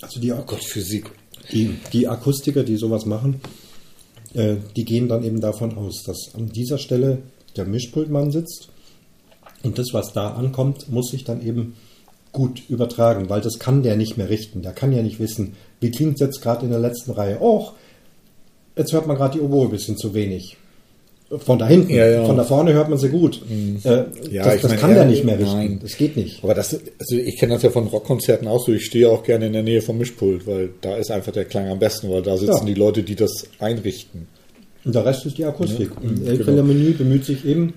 [0.00, 1.10] Also die, Oh Gott, Physik.
[1.52, 3.40] die, die Akustiker, die sowas machen,
[4.34, 7.18] äh, die gehen dann eben davon aus, dass an dieser Stelle
[7.56, 8.68] der Mischpultmann sitzt
[9.62, 11.74] und das, was da ankommt, muss sich dann eben
[12.32, 14.62] gut übertragen, weil das kann der nicht mehr richten.
[14.62, 17.40] Der kann ja nicht wissen, wie klingt es jetzt gerade in der letzten Reihe.
[17.40, 17.74] Och,
[18.76, 20.56] jetzt hört man gerade die Oboe ein bisschen zu wenig.
[21.38, 22.24] Von da hinten, Ja, ja.
[22.26, 23.40] von da vorne hört man sie gut.
[23.50, 25.56] Äh, Ja, das ich das meine, kann ja, der nicht mehr richten.
[25.56, 25.78] nein.
[25.80, 26.44] Das geht nicht.
[26.44, 28.72] Aber das, also ich kenne das ja von Rockkonzerten auch so.
[28.72, 31.68] Ich stehe auch gerne in der Nähe vom Mischpult, weil da ist einfach der Klang
[31.68, 34.26] am besten, weil da sitzen die Leute, die das einrichten.
[34.84, 35.90] Und der Rest ist die Akustik.
[36.02, 36.44] Ja, mhm, El genau.
[36.50, 37.72] Philharmonie bemüht sich eben,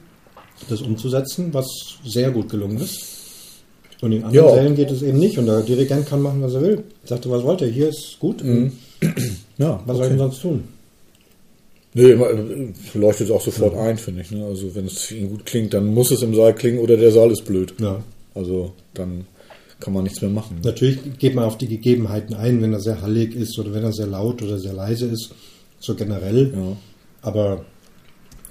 [0.69, 1.67] das umzusetzen, was
[2.05, 3.05] sehr gut gelungen ist.
[4.01, 4.53] Und in anderen Ja.
[4.53, 5.37] Sälen geht es eben nicht.
[5.37, 6.83] Und der Dirigent kann machen, was er will.
[7.05, 7.67] Sagte, was wollt ihr?
[7.67, 8.43] Hier ist gut.
[9.57, 10.63] Ja, Was soll ich denn sonst tun?
[11.97, 14.29] Nee, immer, äh, leuchtet auch sofort ein, finde ich.
[14.29, 14.45] Ne?
[14.45, 17.09] Also wenn es für ihn gut klingt, dann muss es im Saal klingen oder der
[17.09, 17.73] Saal ist blöd.
[17.79, 18.03] Ja.
[18.35, 19.25] Also dann
[19.79, 20.59] kann man nichts mehr machen.
[20.61, 23.93] Natürlich geht man auf die Gegebenheiten ein, wenn er sehr hallig ist oder wenn er
[23.93, 25.33] sehr laut oder sehr leise ist.
[25.79, 26.51] So generell.
[26.53, 26.77] Ja.
[27.21, 27.63] Aber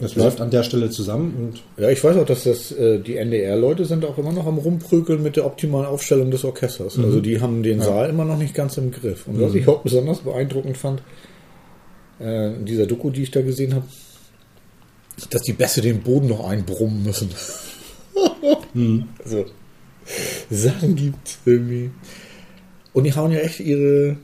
[0.01, 3.85] es läuft an der Stelle zusammen Ja, ich weiß auch, dass das äh, die NDR-Leute
[3.85, 6.99] sind auch immer noch am rumprügeln mit der optimalen Aufstellung des Orchesters.
[6.99, 9.29] Also die haben den Saal immer noch nicht ganz im Griff.
[9.29, 11.03] Und was ich auch besonders beeindruckend fand,
[12.21, 13.87] äh, in dieser Doku, die ich da gesehen habe,
[15.31, 17.31] dass die Bässe den Boden noch einbrummen müssen.
[19.25, 19.45] Also
[20.51, 21.91] Sachen gibt irgendwie.
[22.93, 24.17] Und die hauen ja echt ihre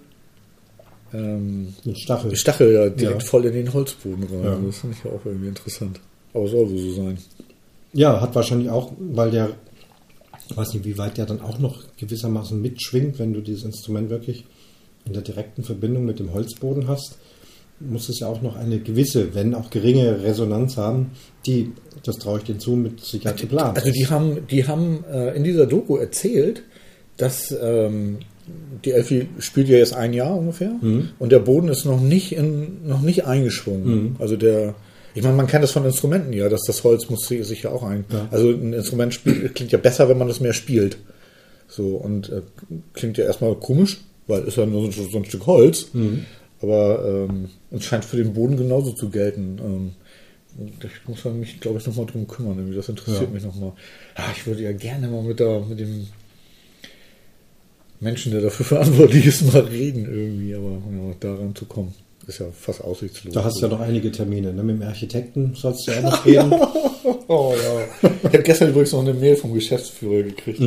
[1.13, 2.35] ähm, Stachel.
[2.37, 3.29] Stachel ja direkt Ja.
[3.29, 4.45] voll in den Holzboden rein.
[4.45, 4.59] Ja.
[4.67, 6.01] Das finde ich ja auch irgendwie interessant.
[6.35, 7.19] Aber soll wohl so sein.
[7.93, 9.51] Ja, hat wahrscheinlich auch, weil der,
[10.49, 14.11] ich weiß nicht, wie weit der dann auch noch gewissermaßen mitschwingt, wenn du dieses Instrument
[14.11, 14.45] wirklich
[15.07, 17.19] in der direkten Verbindung mit dem Holzboden hast,
[17.81, 21.13] muss es ja auch noch eine gewisse, wenn auch geringe Resonanz haben,
[21.47, 21.73] die,
[22.05, 25.45] das traue ich denen zu, mit Sicherheit geplant Also die haben, die haben äh, in
[25.45, 26.63] dieser Doku erzählt,
[27.17, 28.19] dass ähm,
[28.85, 30.73] die Elfi spielt ja jetzt ein Jahr ungefähr
[31.19, 34.17] und der Boden ist noch nicht in, noch nicht eingeschwungen.
[34.19, 34.75] Also der,
[35.15, 37.83] ich meine, man kennt das von Instrumenten ja, dass das Holz muss sich ja auch
[37.83, 38.05] ein.
[38.11, 38.29] Ja.
[38.31, 40.99] Also ein Instrument spielt, klingt ja besser, wenn man das mehr spielt.
[41.69, 42.43] So und äh,
[42.95, 45.87] klingt ja erstmal komisch, weil ist ja nur so, so ein Stück Holz.
[46.63, 49.59] Aber ähm, es scheint für den Boden genauso zu gelten.
[49.65, 49.91] Ähm,
[50.83, 52.59] ich muss mich, glaube ich, nochmal drum kümmern.
[52.59, 52.77] Irgendwie.
[52.77, 53.29] Das interessiert Ja.
[53.29, 53.73] mich nochmal.
[54.15, 56.07] Ah, ich würde ja gerne mal mit, der, mit dem
[58.01, 60.55] Menschen, der dafür verantwortlich ist, mal reden irgendwie.
[60.55, 61.95] Aber ja, daran zu kommen,
[62.27, 63.33] ist ja fast aussichtslos.
[63.35, 64.53] Da hast du ja noch einige Termine.
[64.53, 64.63] Ne?
[64.63, 66.53] Mit dem Architekten sollst du ja noch reden.
[67.29, 68.09] Oh ja.
[68.23, 70.61] Ich habe gestern übrigens noch eine Mail vom Geschäftsführer gekriegt.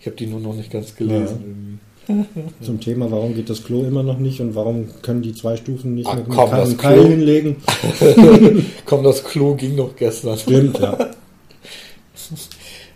[0.00, 1.38] Ich habe die nur noch nicht ganz gelesen.
[1.44, 1.78] Irgendwie.
[2.62, 5.94] zum Thema, warum geht das Klo immer noch nicht und warum können die zwei Stufen
[5.94, 7.08] nicht Ach, mit komm, einem das Keil Klo.
[7.08, 7.56] hinlegen.
[8.86, 10.38] Komm, das Klo ging doch gestern.
[10.38, 11.10] Stimmt, ja.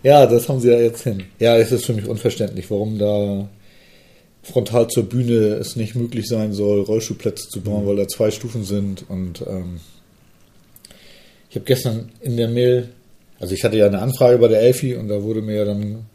[0.03, 1.23] Ja, das haben sie ja jetzt hin.
[1.39, 3.47] Ja, es ist für mich unverständlich, warum da
[4.43, 8.63] frontal zur Bühne es nicht möglich sein soll, Rollstuhlplätze zu bauen, weil da zwei Stufen
[8.63, 9.05] sind.
[9.09, 9.79] Und ähm,
[11.49, 12.89] ich habe gestern in der Mail,
[13.39, 16.05] also ich hatte ja eine Anfrage bei der Elfi und da wurde mir ja dann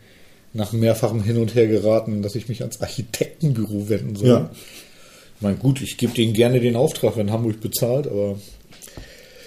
[0.54, 4.28] nach mehrfachem Hin und Her geraten, dass ich mich ans Architektenbüro wenden soll.
[4.28, 4.50] Ja.
[5.36, 8.36] Ich meine, gut, ich gebe denen gerne den Auftrag, wenn Hamburg bezahlt, aber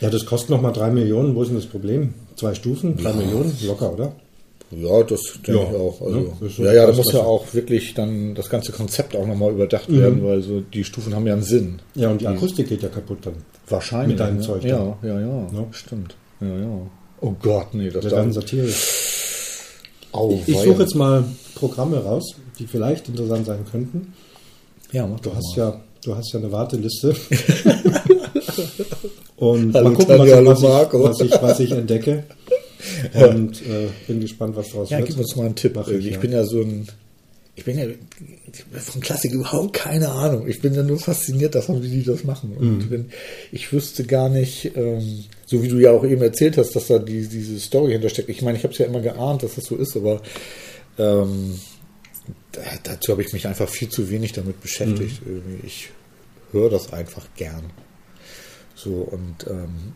[0.01, 1.35] Ja, das kostet nochmal drei Millionen.
[1.35, 2.13] Wo ist denn das Problem?
[2.35, 4.15] Zwei Stufen, drei Millionen, locker, oder?
[4.71, 6.01] Ja, das denke Ja, ich auch.
[6.01, 6.47] Also, ne?
[6.47, 9.51] Ist ja, ja, da das, muss ja auch wirklich dann das ganze Konzept auch nochmal
[9.51, 9.99] überdacht Mhm.
[9.99, 11.79] werden, weil so die Stufen haben ja einen Sinn.
[11.93, 13.35] Ja, und die Akustik geht ja kaputt dann.
[13.69, 14.09] Wahrscheinlich.
[14.17, 14.41] Mit deinem ne?
[14.41, 15.65] Zeug Ja, ja, ja, Ja.
[15.71, 16.15] Stimmt.
[16.41, 16.81] Ja, ja.
[17.21, 18.09] Oh Gott, nee, das da.
[18.09, 19.14] dann satirisch.
[20.15, 20.63] Au, Ich weia.
[20.63, 21.23] suche jetzt mal
[21.55, 24.13] Programme raus, die vielleicht interessant sein könnten.
[24.91, 25.63] Ja, mach Du doch hast mal.
[25.63, 27.15] ja, du hast ja eine Warteliste.
[29.37, 30.97] Und Hallo, mal gucken, was, Tanja, ich, was, hallo, Marco.
[30.97, 32.23] ich, was, ich, was ich entdecke.
[33.13, 35.09] Und äh, bin gespannt, was daraus Ja, wird.
[35.09, 35.73] gib uns mal einen Tipp.
[35.75, 36.19] Mach ich ich, ja.
[36.19, 36.87] bin ja so ein.
[37.57, 37.85] Ich bin ja
[38.79, 40.47] von Klassik überhaupt keine Ahnung.
[40.47, 42.51] Ich bin ja nur fasziniert davon, wie die das machen.
[42.51, 42.57] Mhm.
[42.57, 43.05] Und wenn,
[43.51, 46.99] ich wüsste gar nicht, ähm, so wie du ja auch eben erzählt hast, dass da
[46.99, 48.29] die, diese Story hintersteckt.
[48.29, 50.21] Ich meine, ich habe es ja immer geahnt, dass das so ist, aber
[50.97, 51.59] ähm,
[52.51, 55.25] da, dazu habe ich mich einfach viel zu wenig damit beschäftigt.
[55.25, 55.59] Mhm.
[55.63, 55.89] Ich
[56.51, 57.63] höre das einfach gern.
[58.75, 59.93] So und ähm,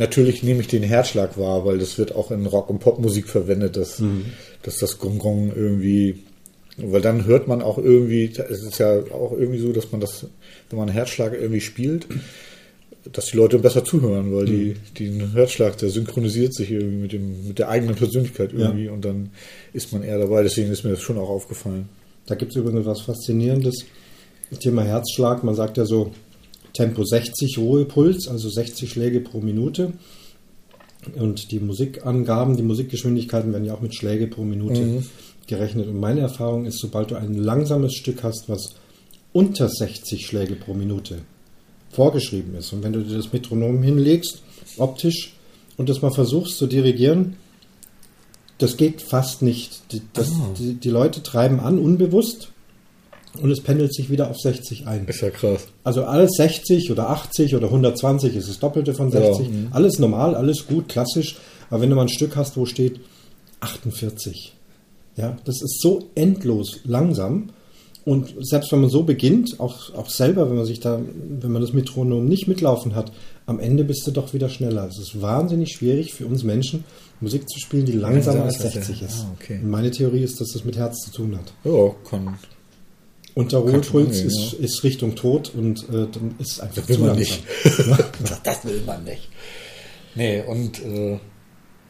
[0.00, 3.76] Natürlich nehme ich den Herzschlag wahr, weil das wird auch in Rock- und Popmusik verwendet,
[3.76, 4.02] dass,
[4.62, 6.22] dass das Gong Gong irgendwie,
[6.78, 10.26] weil dann hört man auch irgendwie, es ist ja auch irgendwie so, dass man das,
[10.70, 12.06] wenn man einen Herzschlag irgendwie spielt,
[13.12, 17.48] dass die Leute besser zuhören, weil die, den Herzschlag, der synchronisiert sich irgendwie mit dem,
[17.48, 19.30] mit der eigenen Persönlichkeit irgendwie und dann
[19.72, 20.42] ist man eher dabei.
[20.42, 21.88] Deswegen ist mir das schon auch aufgefallen.
[22.26, 23.86] Da gibt es übrigens was Faszinierendes.
[24.50, 26.12] Das Thema Herzschlag, man sagt ja so
[26.74, 29.92] Tempo 60 Ruhepuls, also 60 Schläge pro Minute.
[31.16, 35.02] Und die Musikangaben, die Musikgeschwindigkeiten werden ja auch mit Schläge pro Minute
[35.46, 35.88] gerechnet.
[35.88, 38.74] Und meine Erfahrung ist, sobald du ein langsames Stück hast, was
[39.32, 41.20] unter 60 Schläge pro Minute
[41.90, 44.42] vorgeschrieben ist, und wenn du dir das Metronom hinlegst,
[44.78, 45.34] optisch,
[45.76, 47.36] und das mal versuchst zu dirigieren,
[48.58, 49.80] das geht fast nicht.
[49.92, 52.48] Die, das, die, die Leute treiben an, unbewusst,
[53.40, 55.06] und es pendelt sich wieder auf 60 ein.
[55.06, 55.68] Ist ja krass.
[55.84, 59.48] Also alles 60 oder 80 oder 120 ist das Doppelte von Ja, 60.
[59.48, 59.68] mhm.
[59.70, 61.36] Alles normal, alles gut, klassisch.
[61.70, 63.00] Aber wenn du mal ein Stück hast, wo steht
[63.60, 64.52] 48,
[65.16, 67.50] ja, das ist so endlos langsam.
[68.10, 71.00] Und selbst wenn man so beginnt, auch, auch selber, wenn man sich da,
[71.40, 73.12] wenn man das Metronom nicht mitlaufen hat,
[73.46, 74.88] am Ende bist du doch wieder schneller.
[74.88, 76.82] Es ist wahnsinnig schwierig für uns Menschen,
[77.20, 79.20] Musik zu spielen, die langsamer als Langsamer als 60 ist.
[79.20, 79.60] Ah, okay.
[79.62, 81.52] Meine Theorie ist, dass das mit Herz zu tun hat.
[81.62, 82.36] Ja, kann.
[83.34, 86.96] Und der Ruhepuls ist, ist Richtung Tod und äh, dann ist es einfach Das will
[86.96, 87.36] zu man langsam.
[87.38, 88.40] nicht.
[88.44, 89.28] das will man nicht.
[90.16, 91.16] Nee, und, äh,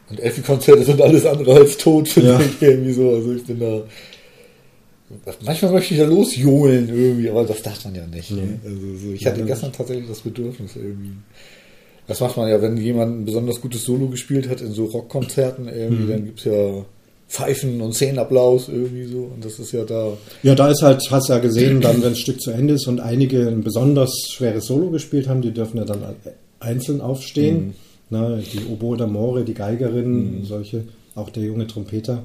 [0.09, 2.39] und Elfi-Konzerte sind alles andere als tot, finde Ja.
[2.41, 3.09] ich irgendwie so.
[3.09, 3.81] Also ich bin da.
[5.45, 8.31] Manchmal möchte ich ja losjohlen irgendwie, aber das darf man ja nicht.
[8.31, 8.59] Ne?
[8.63, 11.13] Also so, ich hatte gestern tatsächlich das Bedürfnis irgendwie.
[12.07, 15.67] Das macht man ja, wenn jemand ein besonders gutes Solo gespielt hat in so Rockkonzerten
[15.67, 16.85] irgendwie, dann gibt's ja
[17.31, 19.29] Pfeifen und Szenenapplaus irgendwie so.
[19.33, 20.17] Und das ist ja da.
[20.43, 22.87] Ja, da ist halt, hast du ja gesehen, dann, wenn das Stück zu Ende ist
[22.87, 26.03] und einige ein besonders schweres Solo gespielt haben, die dürfen ja dann
[26.59, 27.73] einzeln aufstehen.
[28.09, 30.83] Na, die Oboe d'Amore, die Geigerin, solche,
[31.15, 32.23] auch der junge Trompeter.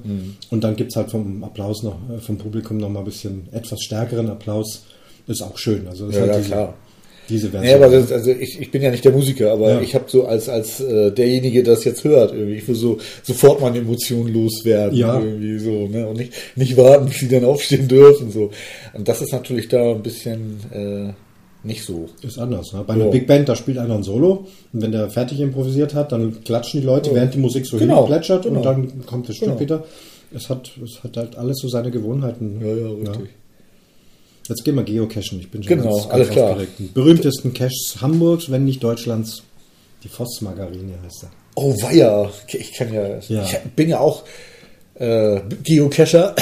[0.49, 3.81] Und dann gibt's halt vom Applaus noch, äh, vom Publikum noch mal ein bisschen etwas
[3.81, 4.83] stärkeren Applaus.
[5.27, 5.87] Ist auch schön.
[5.87, 6.73] Also Ja, ist halt ja, diese, klar.
[7.27, 7.77] diese Version.
[7.79, 9.81] Nee, aber das, also ich, ich bin ja nicht der Musiker, aber Ja.
[9.81, 12.97] ich habe so als als äh, derjenige, der das jetzt hört, irgendwie, ich will so
[13.23, 15.19] sofort meine Emotionen loswerden, Ja.
[15.19, 16.07] irgendwie so, ne?
[16.07, 18.51] Und nicht nicht warten, bis sie dann aufstehen dürfen, so.
[18.93, 21.13] Und das ist natürlich da ein bisschen äh,
[21.67, 22.07] nicht so.
[22.23, 22.73] Ist anders.
[22.73, 22.83] Ne?
[22.87, 23.11] Bei einer Ja.
[23.11, 26.81] Big Band, da spielt einer ein Solo und wenn der fertig improvisiert hat, dann klatschen
[26.81, 27.15] die Leute, Ja.
[27.17, 28.63] während die Musik so Genau, hinplätschert und genau.
[28.65, 29.59] dann kommt das Stück Genau.
[29.59, 29.83] wieder.
[30.33, 32.59] Es hat, es hat halt alles so seine Gewohnheiten.
[32.61, 33.29] Ja, ja, richtig.
[34.49, 35.39] Jetzt gehen wir geocachen.
[35.39, 36.57] Ich bin schon Genau, ganz, alles klar.
[36.79, 39.43] Die berühmtesten Caches Hamburgs, wenn nicht Deutschlands.
[40.03, 41.29] Die Voss-Margarine heißt er.
[41.55, 43.43] Oh weia, ich kann ja, Ja.
[43.43, 44.23] ich bin ja auch
[44.99, 46.35] äh, Geocacher,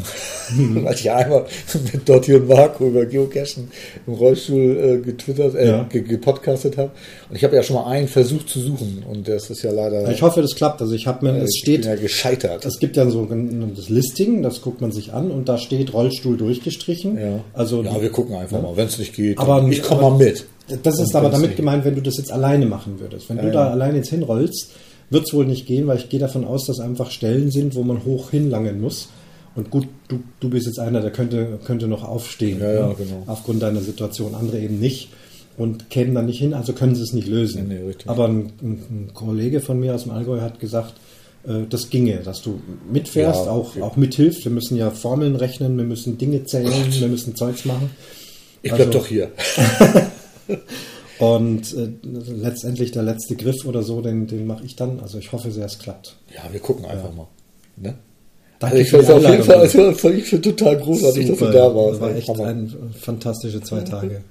[0.56, 1.46] weil ich ja einmal
[1.92, 3.70] mit Dotti und Marco über Geocachen
[4.06, 5.82] im Rollstuhl äh, getwittert, äh, Ja.
[5.84, 6.90] ge gepodcastet habe.
[7.30, 10.10] Und ich habe ja schon mal einen Versuch zu suchen und das ist ja leider.
[10.10, 10.82] Ich hoffe, das klappt.
[10.82, 12.64] Also ich habe mir, äh, es ich steht, ja gescheitert.
[12.66, 15.92] es gibt ja so ein das Listing, das guckt man sich an und da steht
[15.94, 17.18] Rollstuhl durchgestrichen.
[17.18, 17.40] ja.
[17.54, 19.38] Also ja, wir gucken einfach mal, wenn es nicht geht.
[19.38, 20.44] Aber- ich komme mal mit.
[20.82, 23.28] Das ist aber damit gemeint, wenn du das jetzt alleine machen würdest.
[23.28, 23.70] Wenn du Ja, da ja.
[23.72, 24.70] alleine jetzt hinrollst,
[25.12, 27.82] wird es wohl nicht gehen, weil ich gehe davon aus, dass einfach Stellen sind, wo
[27.82, 29.08] man hoch hinlangen muss.
[29.54, 32.60] Und gut, du, du bist jetzt einer, der könnte, könnte noch aufstehen.
[32.60, 32.94] Ja, ja, ne?
[32.96, 33.22] genau.
[33.26, 34.34] Aufgrund deiner Situation.
[34.34, 35.10] Andere eben nicht
[35.58, 37.68] und kämen dann nicht hin, also können sie es nicht lösen.
[37.68, 37.94] Nee, nee.
[38.06, 40.94] Aber ein, ein, Kollege von mir aus dem Allgäu hat gesagt,
[41.46, 42.60] äh, das ginge, dass du
[42.90, 43.82] mitfährst, Ja, auch, ja.
[43.82, 44.44] auch mithilfst.
[44.44, 47.90] Wir müssen ja Formeln rechnen, wir müssen Dinge zählen, wir müssen Zeugs machen.
[48.62, 49.30] Ich bleib Also- doch hier.
[51.22, 54.98] Und äh, letztendlich der letzte Griff oder so, den, den mache ich dann.
[54.98, 56.16] Also ich hoffe sehr, es klappt.
[56.34, 57.28] Ja, wir gucken einfach mal.
[57.76, 57.94] Ne?
[58.58, 59.44] Danke Also ich fand es auf jeden.
[59.44, 61.92] Fall, also ich total großartig, dass du da warst.
[61.92, 62.46] Das war echt Hammer.
[62.46, 64.22] ein, fantastische zwei Tage.